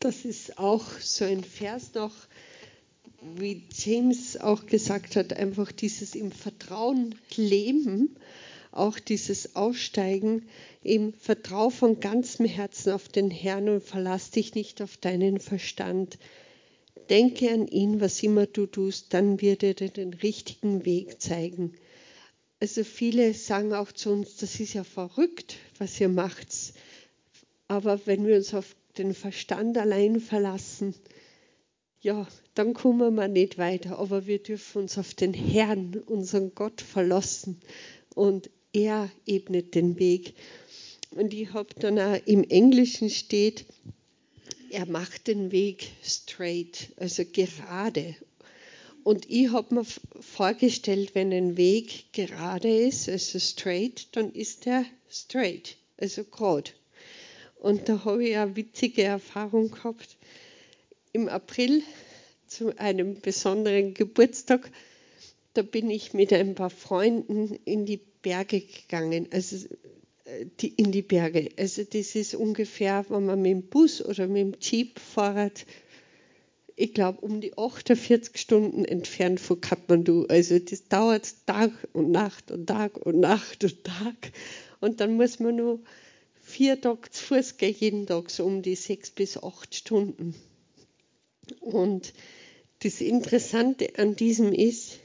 Das 0.00 0.24
ist 0.24 0.58
auch 0.58 0.84
so 1.00 1.24
ein 1.24 1.42
Vers 1.42 1.94
noch, 1.94 2.12
wie 3.22 3.62
James 3.72 4.36
auch 4.38 4.66
gesagt 4.66 5.16
hat, 5.16 5.32
einfach 5.32 5.72
dieses 5.72 6.14
im 6.14 6.32
Vertrauen 6.32 7.14
leben, 7.36 8.16
auch 8.72 8.98
dieses 8.98 9.56
Aussteigen, 9.56 10.46
im 10.82 11.12
Vertrau 11.14 11.70
von 11.70 12.00
ganzem 12.00 12.46
Herzen 12.46 12.92
auf 12.92 13.08
den 13.08 13.30
Herrn 13.30 13.68
und 13.68 13.82
verlass 13.82 14.30
dich 14.30 14.54
nicht 14.54 14.82
auf 14.82 14.96
deinen 14.98 15.40
Verstand. 15.40 16.18
Denke 17.08 17.50
an 17.50 17.68
ihn, 17.68 18.00
was 18.00 18.22
immer 18.22 18.46
du 18.46 18.66
tust, 18.66 19.14
dann 19.14 19.40
wird 19.40 19.62
er 19.62 19.74
dir 19.74 19.88
den 19.88 20.12
richtigen 20.12 20.84
Weg 20.84 21.20
zeigen. 21.20 21.72
Also 22.60 22.84
viele 22.84 23.34
sagen 23.34 23.74
auch 23.74 23.92
zu 23.92 24.10
uns, 24.10 24.36
das 24.36 24.60
ist 24.60 24.74
ja 24.74 24.84
verrückt, 24.84 25.56
was 25.78 26.00
ihr 26.00 26.08
macht. 26.08 26.48
Aber 27.68 28.00
wenn 28.06 28.26
wir 28.26 28.36
uns 28.36 28.54
auf 28.54 28.74
den 28.98 29.14
Verstand 29.14 29.76
allein 29.78 30.20
verlassen, 30.20 30.94
ja, 32.00 32.26
dann 32.54 32.74
kommen 32.74 33.14
wir 33.14 33.28
nicht 33.28 33.58
weiter. 33.58 33.98
Aber 33.98 34.26
wir 34.26 34.38
dürfen 34.38 34.82
uns 34.82 34.98
auf 34.98 35.14
den 35.14 35.34
Herrn, 35.34 36.02
unseren 36.06 36.54
Gott, 36.54 36.80
verlassen. 36.80 37.60
Und 38.14 38.50
er 38.72 39.10
ebnet 39.26 39.74
den 39.74 39.98
Weg. 39.98 40.34
Und 41.10 41.32
ich 41.32 41.52
habe 41.52 41.74
dann 41.78 41.98
auch 41.98 42.18
im 42.26 42.44
Englischen 42.44 43.10
steht, 43.10 43.64
er 44.70 44.86
macht 44.86 45.28
den 45.28 45.52
Weg 45.52 45.92
straight, 46.02 46.92
also 46.96 47.24
gerade. 47.24 48.16
Und 49.04 49.30
ich 49.30 49.50
habe 49.52 49.76
mir 49.76 49.84
vorgestellt, 50.20 51.14
wenn 51.14 51.32
ein 51.32 51.56
Weg 51.56 52.12
gerade 52.12 52.68
ist, 52.68 53.08
also 53.08 53.38
straight, 53.38 54.08
dann 54.12 54.32
ist 54.32 54.66
er 54.66 54.84
straight, 55.08 55.76
also 55.96 56.24
gerade. 56.24 56.72
Und 57.60 57.88
da 57.88 58.04
habe 58.04 58.28
ich 58.28 58.36
eine 58.36 58.56
witzige 58.56 59.04
Erfahrung 59.04 59.70
gehabt. 59.70 60.16
Im 61.16 61.30
April 61.30 61.82
zu 62.46 62.78
einem 62.78 63.22
besonderen 63.22 63.94
Geburtstag, 63.94 64.70
da 65.54 65.62
bin 65.62 65.88
ich 65.88 66.12
mit 66.12 66.30
ein 66.30 66.54
paar 66.54 66.68
Freunden 66.68 67.58
in 67.64 67.86
die 67.86 68.02
Berge 68.20 68.60
gegangen, 68.60 69.26
also 69.30 69.66
die, 70.60 70.74
in 70.74 70.92
die 70.92 71.00
Berge. 71.00 71.48
Also 71.56 71.84
das 71.84 72.16
ist 72.16 72.34
ungefähr, 72.34 73.06
wenn 73.08 73.24
man 73.24 73.40
mit 73.40 73.50
dem 73.50 73.62
Bus 73.62 74.04
oder 74.04 74.26
mit 74.26 74.42
dem 74.42 74.60
Jeep 74.60 74.98
fährt, 74.98 75.64
ich 76.76 76.92
glaube, 76.92 77.22
um 77.22 77.40
die 77.40 77.56
48 77.56 78.36
Stunden 78.36 78.84
entfernt 78.84 79.40
von 79.40 79.58
Kathmandu. 79.58 80.26
Also 80.28 80.58
das 80.58 80.86
dauert 80.86 81.46
Tag 81.46 81.72
und 81.94 82.10
Nacht 82.10 82.50
und 82.50 82.66
Tag 82.66 82.98
und 82.98 83.20
Nacht 83.20 83.64
und 83.64 83.84
Tag. 83.84 84.32
Und 84.80 85.00
dann 85.00 85.16
muss 85.16 85.40
man 85.40 85.56
nur 85.56 85.80
vier 86.42 86.78
Tage 86.78 87.10
zu 87.10 87.24
Fuß 87.24 87.56
gehen, 87.56 87.74
jeden 87.78 88.06
Tag 88.06 88.28
so 88.28 88.44
um 88.44 88.60
die 88.60 88.74
sechs 88.74 89.10
bis 89.10 89.42
acht 89.42 89.74
Stunden. 89.74 90.34
Und 91.60 92.12
das 92.80 93.00
Interessante 93.00 93.88
an 93.98 94.16
diesem 94.16 94.52
ist, 94.52 94.98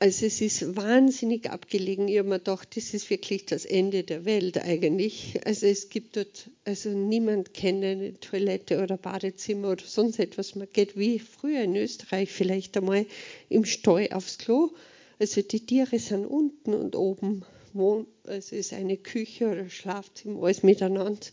also 0.00 0.26
es 0.26 0.40
ist 0.40 0.76
wahnsinnig 0.76 1.50
abgelegen. 1.50 2.06
Ich 2.06 2.18
habe 2.18 2.28
mir 2.28 2.38
gedacht, 2.38 2.76
das 2.76 2.94
ist 2.94 3.10
wirklich 3.10 3.46
das 3.46 3.64
Ende 3.64 4.04
der 4.04 4.24
Welt 4.24 4.56
eigentlich. 4.58 5.40
Also 5.44 5.66
es 5.66 5.88
gibt 5.88 6.16
dort, 6.16 6.50
also 6.64 6.90
niemand 6.90 7.52
kennt 7.52 7.84
eine 7.84 8.18
Toilette 8.20 8.80
oder 8.80 8.96
Badezimmer 8.96 9.72
oder 9.72 9.84
sonst 9.84 10.20
etwas. 10.20 10.54
Man 10.54 10.68
geht 10.72 10.96
wie 10.96 11.18
früher 11.18 11.62
in 11.62 11.74
Österreich 11.74 12.30
vielleicht 12.30 12.76
einmal 12.76 13.06
im 13.48 13.64
Stall 13.64 14.08
aufs 14.12 14.38
Klo. 14.38 14.70
Also 15.18 15.42
die 15.42 15.66
Tiere 15.66 15.98
sind 15.98 16.26
unten 16.26 16.74
und 16.74 16.94
oben. 16.94 17.44
Wohn, 17.72 18.06
also 18.24 18.56
es 18.56 18.66
ist 18.66 18.72
eine 18.72 18.96
Küche 18.96 19.48
oder 19.48 19.68
Schlafzimmer, 19.68 20.44
alles 20.44 20.62
miteinander. 20.62 21.26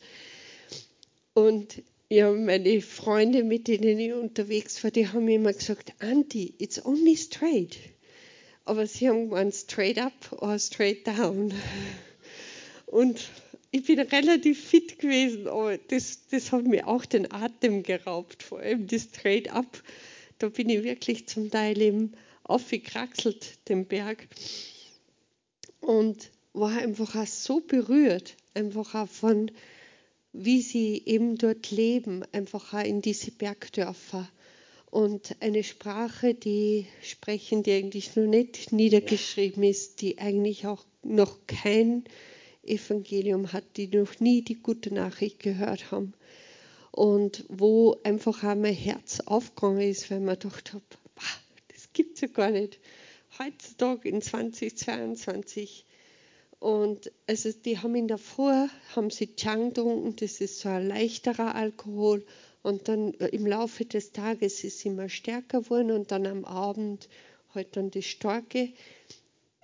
Und 1.34 1.84
ja, 2.16 2.32
meine 2.32 2.82
Freunde, 2.82 3.44
mit 3.44 3.68
denen 3.68 4.00
ich 4.00 4.14
unterwegs 4.14 4.82
war, 4.84 4.92
die 4.92 5.08
haben 5.08 5.28
immer 5.28 5.52
gesagt, 5.52 5.92
Auntie, 6.00 6.54
it's 6.60 6.84
only 6.86 7.18
straight. 7.18 7.78
Aber 8.64 8.88
sie 8.88 9.10
haben 9.10 9.30
gemeint, 9.30 9.54
straight 9.54 9.98
up 9.98 10.14
or 10.32 10.58
straight 10.58 11.06
down. 11.06 11.54
Und 12.86 13.30
ich 13.72 13.84
bin 13.84 14.00
relativ 14.00 14.64
fit 14.64 14.98
gewesen, 14.98 15.50
aber 15.50 15.78
das, 15.78 16.28
das 16.32 16.54
hat 16.54 16.64
mir 16.64 16.88
auch 16.88 17.04
den 17.04 17.30
Atem 17.34 17.84
geraubt, 17.84 18.44
vor 18.44 18.60
allem 18.60 18.88
das 18.88 19.04
straight 19.04 19.52
up. 19.52 19.84
Da 20.40 20.48
bin 20.48 20.70
ich 20.70 20.84
wirklich 20.84 21.28
zum 21.28 21.52
Teil 21.52 21.82
eben 21.82 22.14
aufgekraxelt, 22.44 23.68
den 23.68 23.86
Berg. 23.86 24.30
Und 25.82 26.32
war 26.54 26.78
einfach 26.78 27.14
auch 27.16 27.28
so 27.28 27.60
berührt, 27.60 28.38
einfach 28.54 28.96
auch 28.96 29.10
von, 29.10 29.52
wie 30.38 30.62
sie 30.62 31.02
eben 31.06 31.38
dort 31.38 31.72
leben, 31.72 32.24
einfach 32.32 32.74
auch 32.74 32.84
in 32.84 33.02
diese 33.02 33.32
Bergdörfer. 33.32 34.30
Und 34.92 35.36
eine 35.40 35.64
Sprache, 35.64 36.34
die 36.34 36.88
sprechen, 37.02 37.64
die 37.64 37.74
eigentlich 37.74 38.16
noch 38.16 38.26
nicht 38.26 38.72
niedergeschrieben 38.72 39.64
ist, 39.64 40.02
die 40.02 40.20
eigentlich 40.20 40.68
auch 40.68 40.86
noch 41.04 41.38
kein 41.48 42.04
Evangelium 42.64 43.54
hat, 43.54 43.64
die 43.78 43.88
noch 43.88 44.20
nie 44.20 44.42
die 44.42 44.56
gute 44.56 44.94
Nachricht 44.94 45.40
gehört 45.40 45.92
haben. 45.92 46.14
Und 46.92 47.46
wo 47.50 47.98
einfach 48.04 48.44
auch 48.44 48.56
mein 48.56 48.74
Herz 48.74 49.20
aufgegangen 49.22 49.82
ist, 49.82 50.10
weil 50.12 50.22
man 50.22 50.40
gedacht 50.40 50.74
habe, 50.74 50.84
das 51.68 51.92
gibt 51.94 52.16
es 52.16 52.22
ja 52.22 52.28
gar 52.28 52.52
nicht. 52.52 52.80
Heutzutage 53.38 54.08
in 54.08 54.22
2022 54.22 55.86
und 56.60 57.12
also 57.28 57.52
die 57.52 57.78
haben 57.80 57.96
in 57.96 58.08
der 58.08 58.18
Früh, 58.18 58.68
haben 58.96 59.10
sie 59.10 59.36
Chang 59.36 59.70
getrunken, 59.70 60.16
das 60.16 60.42
ist 60.42 60.60
so 60.60 60.70
ein 60.70 60.88
leichterer 60.88 61.56
Alkohol. 61.56 62.26
Und 62.64 62.88
dann 62.88 63.14
im 63.14 63.46
Laufe 63.46 63.86
des 63.86 64.12
Tages 64.12 64.64
ist 64.64 64.78
es 64.80 64.86
immer 64.86 65.08
stärker 65.08 65.62
geworden 65.62 65.92
und 65.92 66.12
dann 66.12 66.26
am 66.26 66.46
Abend 66.46 67.08
halt 67.54 67.78
dann 67.78 67.92
die 67.92 68.02
starke. 68.02 68.74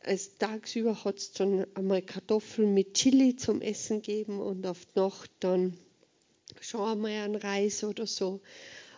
Als 0.04 0.38
tagsüber 0.38 1.04
hat 1.04 1.18
es 1.18 1.32
dann 1.32 1.66
einmal 1.74 2.04
Kartoffeln 2.04 2.74
mit 2.74 2.94
Chili 2.94 3.36
zum 3.36 3.62
Essen 3.62 4.04
gegeben 4.04 4.40
und 4.40 4.68
auf 4.68 4.86
die 4.86 5.00
Nacht 5.00 5.32
dann 5.40 5.78
schon 6.60 6.82
einmal 6.82 7.12
ein 7.12 7.36
Reis 7.36 7.84
oder 7.84 8.06
so. 8.06 8.42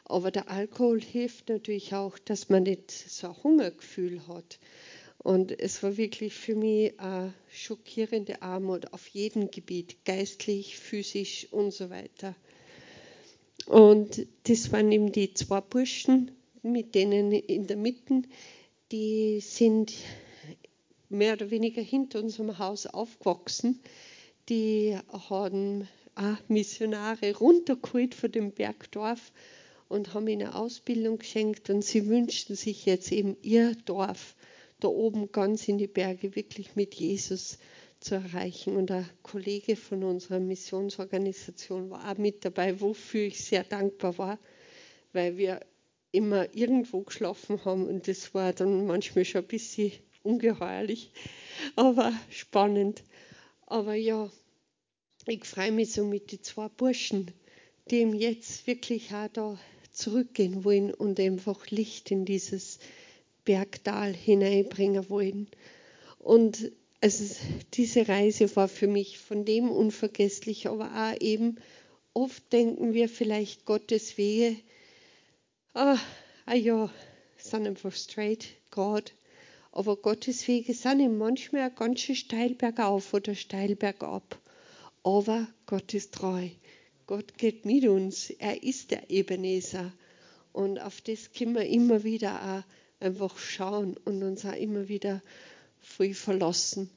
Aber 0.06 0.32
der 0.32 0.50
Alkohol 0.50 1.00
hilft 1.00 1.48
natürlich 1.50 1.94
auch, 1.96 2.20
dass 2.20 2.50
man 2.50 2.64
nicht 2.64 2.92
so 2.92 3.28
ein 3.28 3.44
Hungergefühl 3.44 4.28
hat. 4.28 4.60
Und 5.24 5.58
es 5.58 5.82
war 5.82 5.96
wirklich 5.96 6.34
für 6.34 6.56
mich 6.56 7.00
eine 7.00 7.34
schockierende 7.50 8.42
Armut 8.42 8.92
auf 8.92 9.08
jedem 9.08 9.50
Gebiet, 9.50 10.04
geistlich, 10.04 10.78
physisch 10.78 11.48
und 11.52 11.72
so 11.72 11.90
weiter. 11.90 12.36
Und 13.66 14.28
das 14.44 14.72
waren 14.74 14.92
eben 14.92 15.14
die 15.14 15.34
zwei 15.34 15.62
Burschen, 15.62 16.32
mit 16.62 16.94
denen 16.94 17.32
in 17.32 17.68
der 17.68 17.78
Mitte, 17.78 18.24
die 18.92 19.40
sind 19.40 19.94
mehr 21.08 21.34
oder 21.34 21.50
weniger 21.52 21.82
hinter 21.82 22.20
unserem 22.20 22.60
Haus 22.60 22.86
aufgewachsen. 22.86 23.80
Die 24.50 24.98
haben 25.30 25.88
Missionare 26.50 27.38
runtergeholt 27.38 28.14
von 28.14 28.32
dem 28.32 28.52
Bergdorf 28.52 29.32
und 29.88 30.14
haben 30.14 30.28
ihnen 30.28 30.48
eine 30.48 30.56
Ausbildung 30.56 31.20
geschenkt 31.20 31.70
und 31.70 31.84
sie 31.84 32.08
wünschten 32.08 32.58
sich 32.58 32.86
jetzt 32.86 33.12
eben 33.12 33.38
ihr 33.42 33.76
Dorf 33.86 34.36
da 34.84 34.90
oben 34.90 35.32
ganz 35.32 35.68
in 35.68 35.78
die 35.78 35.88
Berge 35.88 36.36
wirklich 36.36 36.76
mit 36.76 36.96
Jesus 36.96 37.58
zu 38.00 38.16
erreichen. 38.16 38.76
Und 38.76 38.92
ein 38.92 39.10
Kollege 39.22 39.76
von 39.76 40.04
unserer 40.04 40.40
Missionsorganisation 40.40 41.90
war 41.90 42.12
auch 42.12 42.18
mit 42.18 42.44
dabei, 42.46 42.80
wofür 42.82 43.24
ich 43.24 43.44
sehr 43.44 43.64
dankbar 43.64 44.18
war, 44.18 44.40
weil 45.14 45.38
wir 45.38 45.62
immer 46.12 46.54
irgendwo 46.56 47.02
geschlafen 47.02 47.64
haben 47.66 47.88
und 47.88 48.08
das 48.08 48.34
war 48.36 48.54
dann 48.54 48.86
manchmal 48.86 49.26
schon 49.26 49.42
ein 49.42 49.48
bisschen 49.48 49.92
ungeheuerlich, 50.22 51.12
aber 51.76 52.14
spannend. 52.30 53.04
Aber 53.66 53.96
ja, 53.96 54.32
ich 55.26 55.44
freue 55.46 55.72
mich 55.72 55.94
so 55.94 56.06
mit 56.06 56.32
den 56.32 56.44
zwei 56.44 56.70
Burschen, 56.70 57.32
die 57.90 58.02
jetzt 58.02 58.68
wirklich 58.68 59.12
auch 59.14 59.28
da 59.34 59.60
zurückgehen 59.92 60.64
wollen 60.64 60.94
und 60.94 61.20
einfach 61.20 61.68
Licht 61.68 62.12
in 62.12 62.26
dieses 62.26 62.80
Bergtal 63.46 64.14
hineinbringen 64.14 65.10
wollen. 65.10 65.48
Und 66.20 66.72
also 67.02 67.36
diese 67.74 68.08
Reise 68.08 68.56
war 68.56 68.68
für 68.68 68.88
mich 68.88 69.20
von 69.20 69.44
dem 69.44 69.70
unvergesslich, 69.70 70.68
aber 70.68 70.92
auch 70.96 71.22
eben 71.22 71.58
oft 72.14 72.54
denken 72.54 72.94
wir 72.94 73.10
vielleicht 73.10 73.66
Gottes 73.66 74.18
Wege, 74.18 74.56
ah, 75.74 75.98
ah 76.46 76.56
ja, 76.56 76.90
sind 77.38 77.68
einfach 77.68 77.94
straight, 77.94 78.48
gerade. 78.72 79.12
Aber 79.72 79.98
Gottes 79.98 80.48
Wege 80.48 80.74
sind 80.74 81.00
ihm 81.00 81.18
manchmal 81.18 81.72
ganz 81.72 82.02
schön 82.02 82.16
steil 82.16 82.54
bergauf 82.54 83.14
oder 83.14 83.34
steil 83.34 83.76
bergab. 83.76 84.40
Aber 85.04 85.48
Gott 85.66 85.94
ist 85.94 86.14
treu. 86.14 86.50
Gott 87.08 87.38
geht 87.38 87.66
mit 87.66 87.86
uns. 87.86 88.30
Er 88.30 88.64
ist 88.64 88.92
der 88.92 89.10
Ebenezer. 89.10 89.92
Und 90.54 90.80
auf 90.80 91.02
das 91.02 91.32
können 91.34 91.56
wir 91.56 91.66
immer 91.66 92.04
wieder 92.04 92.64
auch 92.64 92.83
einfach 93.04 93.38
schauen 93.38 93.98
und 94.06 94.24
uns 94.24 94.46
auch 94.46 94.56
immer 94.56 94.88
wieder 94.88 95.22
früh 95.80 96.14
verlassen. 96.14 96.90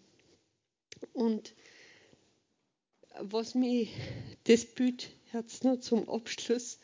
Und 1.13 1.55
was 3.21 3.55
mich 3.55 3.91
das 4.45 4.65
Bild 4.65 5.11
jetzt 5.33 5.65
nur 5.65 5.81
zum 5.81 6.09
Abschluss, 6.09 6.79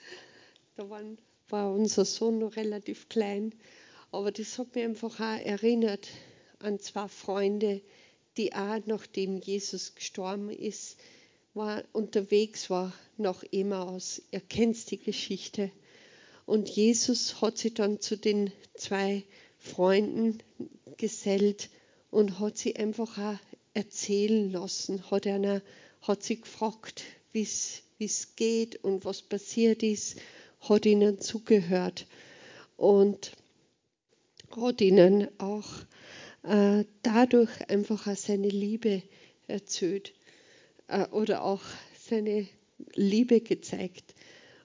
da 0.76 0.88
waren, 0.90 1.18
war 1.48 1.72
unser 1.72 2.04
Sohn 2.04 2.38
noch 2.38 2.56
relativ 2.56 3.08
klein, 3.08 3.54
aber 4.10 4.32
das 4.32 4.58
hat 4.58 4.74
mich 4.74 4.84
einfach 4.84 5.20
auch 5.20 5.44
erinnert 5.44 6.08
an 6.58 6.78
zwei 6.78 7.08
Freunde, 7.08 7.80
die 8.36 8.52
auch 8.54 8.80
nachdem 8.86 9.38
Jesus 9.38 9.94
gestorben 9.94 10.50
ist, 10.50 10.98
war 11.54 11.84
unterwegs 11.92 12.70
war 12.70 12.92
nach 13.18 13.44
Emmaus. 13.52 14.22
Ihr 14.30 14.40
kennt 14.40 14.90
die 14.90 14.98
Geschichte. 14.98 15.70
Und 16.52 16.68
Jesus 16.68 17.40
hat 17.40 17.56
sich 17.56 17.72
dann 17.72 18.02
zu 18.02 18.14
den 18.14 18.52
zwei 18.74 19.24
Freunden 19.56 20.42
gesellt 20.98 21.70
und 22.10 22.40
hat 22.40 22.58
sie 22.58 22.76
einfach 22.76 23.16
auch 23.16 23.38
erzählen 23.72 24.52
lassen, 24.52 25.10
hat, 25.10 25.26
einer, 25.26 25.62
hat 26.02 26.22
sie 26.22 26.42
gefragt, 26.42 27.04
wie 27.32 27.48
es 27.98 28.36
geht 28.36 28.84
und 28.84 29.06
was 29.06 29.22
passiert 29.22 29.82
ist, 29.82 30.20
hat 30.60 30.84
ihnen 30.84 31.22
zugehört 31.22 32.06
und 32.76 33.32
hat 34.54 34.82
ihnen 34.82 35.28
auch 35.38 35.70
äh, 36.42 36.84
dadurch 37.02 37.70
einfach 37.70 38.06
auch 38.06 38.16
seine 38.16 38.50
Liebe 38.50 39.02
erzählt 39.48 40.12
äh, 40.88 41.06
oder 41.12 41.44
auch 41.44 41.62
seine 41.98 42.46
Liebe 42.94 43.40
gezeigt. 43.40 44.14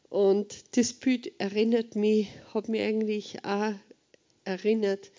Und 0.10 0.78
das 0.78 0.94
Bild 0.94 1.38
erinnert 1.40 1.96
mich, 1.96 2.30
hat 2.54 2.70
mich 2.70 2.82
eigentlich 2.82 3.44
auch 3.44 3.74
erinnert, 4.46 5.12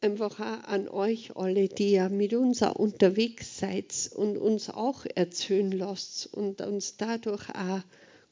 einfach 0.00 0.38
auch 0.38 0.68
an 0.68 0.88
euch 0.88 1.36
alle, 1.36 1.68
die 1.68 1.92
ja 1.92 2.08
mit 2.08 2.32
uns 2.32 2.62
auch 2.62 2.76
unterwegs 2.76 3.58
seid 3.58 4.10
und 4.14 4.38
uns 4.38 4.70
auch 4.70 5.04
erzählen 5.16 5.72
lasst 5.72 6.32
und 6.32 6.60
uns 6.60 6.96
dadurch 6.96 7.48
auch 7.50 7.80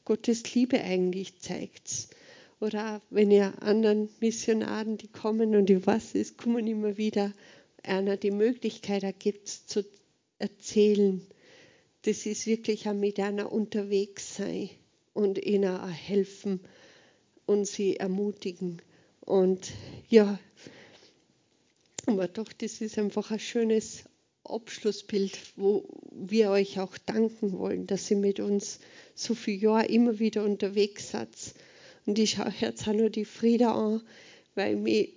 Gottes 0.04 0.54
Liebe 0.54 0.80
eigentlich 0.80 1.40
zeigt. 1.40 2.08
Oder 2.60 3.02
wenn 3.10 3.32
ihr 3.32 3.60
anderen 3.60 4.08
Missionaren, 4.20 4.98
die 4.98 5.08
kommen 5.08 5.56
und 5.56 5.68
ich 5.68 5.84
weiß, 5.84 6.14
es 6.14 6.36
kommen 6.36 6.68
immer 6.68 6.96
wieder, 6.96 7.32
einer 7.82 8.16
die 8.16 8.30
Möglichkeit 8.30 9.02
ergibt, 9.02 9.48
zu 9.48 9.84
erzählen. 10.38 11.26
Das 12.02 12.24
ist 12.24 12.46
wirklich 12.46 12.88
auch 12.88 12.94
mit 12.94 13.18
einer 13.18 13.50
unterwegs 13.50 14.36
sein 14.36 14.70
und 15.16 15.38
ihnen 15.38 15.76
auch 15.76 15.88
helfen 15.88 16.60
und 17.46 17.66
sie 17.66 17.96
ermutigen. 17.96 18.82
Und 19.20 19.72
ja, 20.08 20.38
aber 22.06 22.28
doch, 22.28 22.52
das 22.52 22.80
ist 22.82 22.98
einfach 22.98 23.30
ein 23.30 23.40
schönes 23.40 24.04
Abschlussbild, 24.44 25.36
wo 25.56 25.88
wir 26.12 26.50
euch 26.50 26.78
auch 26.78 26.96
danken 26.98 27.58
wollen, 27.58 27.86
dass 27.86 28.10
ihr 28.10 28.18
mit 28.18 28.40
uns 28.40 28.78
so 29.14 29.34
viele 29.34 29.56
Jahre 29.58 29.86
immer 29.86 30.18
wieder 30.18 30.44
unterwegs 30.44 31.10
seid. 31.10 31.30
Und 32.04 32.18
ich 32.18 32.32
schaue 32.32 32.52
jetzt 32.60 32.86
auch 32.86 32.92
nur 32.92 33.10
die 33.10 33.24
Frieda 33.24 33.72
an, 33.72 34.02
weil 34.54 34.76
mir 34.76 35.08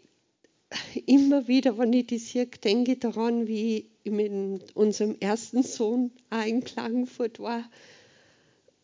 immer 1.05 1.47
wieder, 1.47 1.77
wenn 1.77 1.93
ich 1.93 2.07
das 2.07 2.23
hier 2.23 2.45
denke, 2.45 2.95
daran, 2.95 3.47
wie 3.47 3.89
ich 4.03 4.11
mit 4.11 4.75
unserem 4.75 5.17
ersten 5.19 5.61
Sohn 5.61 6.11
auch 6.29 6.45
in 6.45 6.63
Klagenfurt 6.63 7.39
war. 7.39 7.69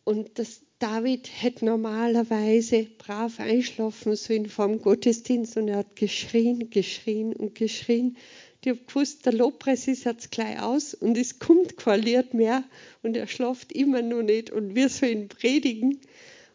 Und 0.04 0.38
das 0.38 0.60
David 0.78 1.30
hätte 1.32 1.64
normalerweise 1.64 2.86
brav 2.98 3.40
einschlafen 3.40 4.14
sollen 4.14 4.46
vor 4.46 4.68
dem 4.68 4.82
Gottesdienst 4.82 5.56
und 5.56 5.68
er 5.68 5.78
hat 5.78 5.96
geschrien, 5.96 6.68
geschrien 6.68 7.34
und 7.34 7.54
geschrien. 7.54 8.18
Ich 8.62 8.70
habe 8.70 8.80
gewusst, 8.86 9.24
der 9.24 9.32
Lobpreis 9.32 9.88
ist 9.88 10.04
jetzt 10.04 10.32
gleich 10.32 10.60
aus 10.60 10.92
und 10.92 11.16
es 11.16 11.38
kommt 11.38 11.76
qualiert 11.76 12.34
mehr 12.34 12.64
und 13.02 13.16
er 13.16 13.26
schlaft 13.26 13.72
immer 13.72 14.02
noch 14.02 14.22
nicht 14.22 14.50
und 14.50 14.74
wir 14.74 14.88
sollen 14.90 15.28
predigen. 15.28 16.00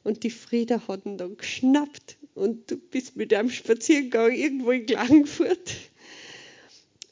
Und 0.04 0.24
die 0.24 0.30
Frieda 0.30 0.88
hat 0.88 1.06
ihn 1.06 1.18
dann 1.18 1.38
geschnappt 1.38 2.18
und 2.36 2.70
du 2.70 2.78
bist 2.78 3.16
mit 3.16 3.34
einem 3.34 3.50
Spaziergang 3.50 4.34
irgendwo 4.34 4.72
in 4.72 4.86
Klagenfurt. 4.86 5.74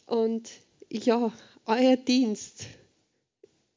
Und 0.05 0.49
ja, 0.91 1.32
euer 1.66 1.97
Dienst 1.97 2.66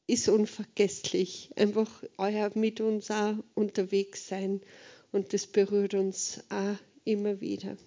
ist 0.07 0.29
unvergesslich. 0.29 1.51
Einfach 1.55 2.03
euer 2.17 2.51
mit 2.55 2.81
uns 2.81 3.09
auch 3.11 3.35
unterwegs 3.55 4.27
sein 4.27 4.61
und 5.11 5.33
das 5.33 5.47
berührt 5.47 5.93
uns 5.93 6.41
auch 6.49 6.75
immer 7.05 7.39
wieder. 7.41 7.77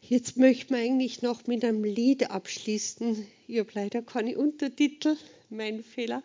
Jetzt 0.00 0.36
möchte 0.36 0.72
man 0.72 0.82
eigentlich 0.82 1.22
noch 1.22 1.46
mit 1.46 1.64
einem 1.64 1.84
Lied 1.84 2.30
abschließen. 2.30 3.26
Ich 3.46 3.58
habe 3.58 3.70
leider 3.74 4.02
keine 4.02 4.38
Untertitel, 4.38 5.16
mein 5.50 5.82
Fehler. 5.82 6.22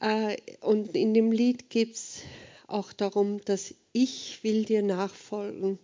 Äh, 0.00 0.36
und 0.60 0.94
in 0.96 1.12
dem 1.12 1.32
Lied 1.32 1.70
geht 1.70 1.94
es 1.94 2.22
auch 2.66 2.92
darum, 2.92 3.44
dass 3.44 3.74
ich 3.92 4.42
will 4.42 4.64
dir 4.64 4.82
nachfolgen. 4.82 5.78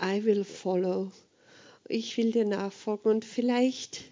I 0.00 0.24
will 0.24 0.44
follow. 0.44 1.12
Ich 1.88 2.16
will 2.16 2.32
dir 2.32 2.46
nachfolgen 2.46 3.12
und 3.12 3.24
vielleicht 3.24 4.04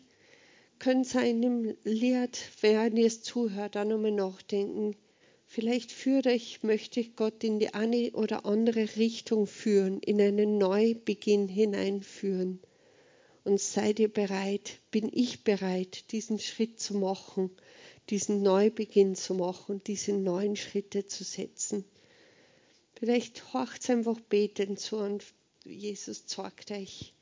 können 0.82 1.04
Sie 1.04 1.30
in 1.30 1.40
dem 1.40 1.76
Lied, 1.84 2.36
ihr 2.60 3.06
es 3.06 3.22
zuhört, 3.22 3.76
auch 3.76 3.84
nochmal 3.84 4.10
nachdenken. 4.10 4.96
Vielleicht 5.46 5.92
führe 5.92 6.32
ich, 6.32 6.64
möchte 6.64 6.98
ich 6.98 7.14
Gott 7.14 7.44
in 7.44 7.60
die 7.60 7.72
eine 7.72 8.10
oder 8.14 8.46
andere 8.46 8.96
Richtung 8.96 9.46
führen, 9.46 10.00
in 10.00 10.20
einen 10.20 10.58
Neubeginn 10.58 11.46
hineinführen. 11.46 12.58
Und 13.44 13.60
seid 13.60 14.00
ihr 14.00 14.12
bereit, 14.12 14.80
bin 14.90 15.08
ich 15.12 15.44
bereit, 15.44 16.10
diesen 16.10 16.40
Schritt 16.40 16.80
zu 16.80 16.94
machen, 16.94 17.50
diesen 18.10 18.42
Neubeginn 18.42 19.14
zu 19.14 19.34
machen, 19.34 19.80
diese 19.86 20.14
neuen 20.14 20.56
Schritte 20.56 21.06
zu 21.06 21.22
setzen. 21.22 21.84
Vielleicht 22.98 23.54
horcht 23.54 23.88
einfach 23.88 24.18
beten 24.18 24.76
zu 24.76 24.96
und 24.96 25.22
Jesus 25.64 26.26
zeigt 26.26 26.72
euch, 26.72 27.14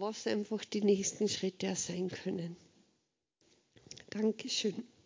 was 0.00 0.26
einfach 0.26 0.64
die 0.64 0.80
nächsten 0.82 1.28
Schritte 1.28 1.74
sein 1.76 2.08
können. 2.08 2.56
Dankeschön. 4.10 4.88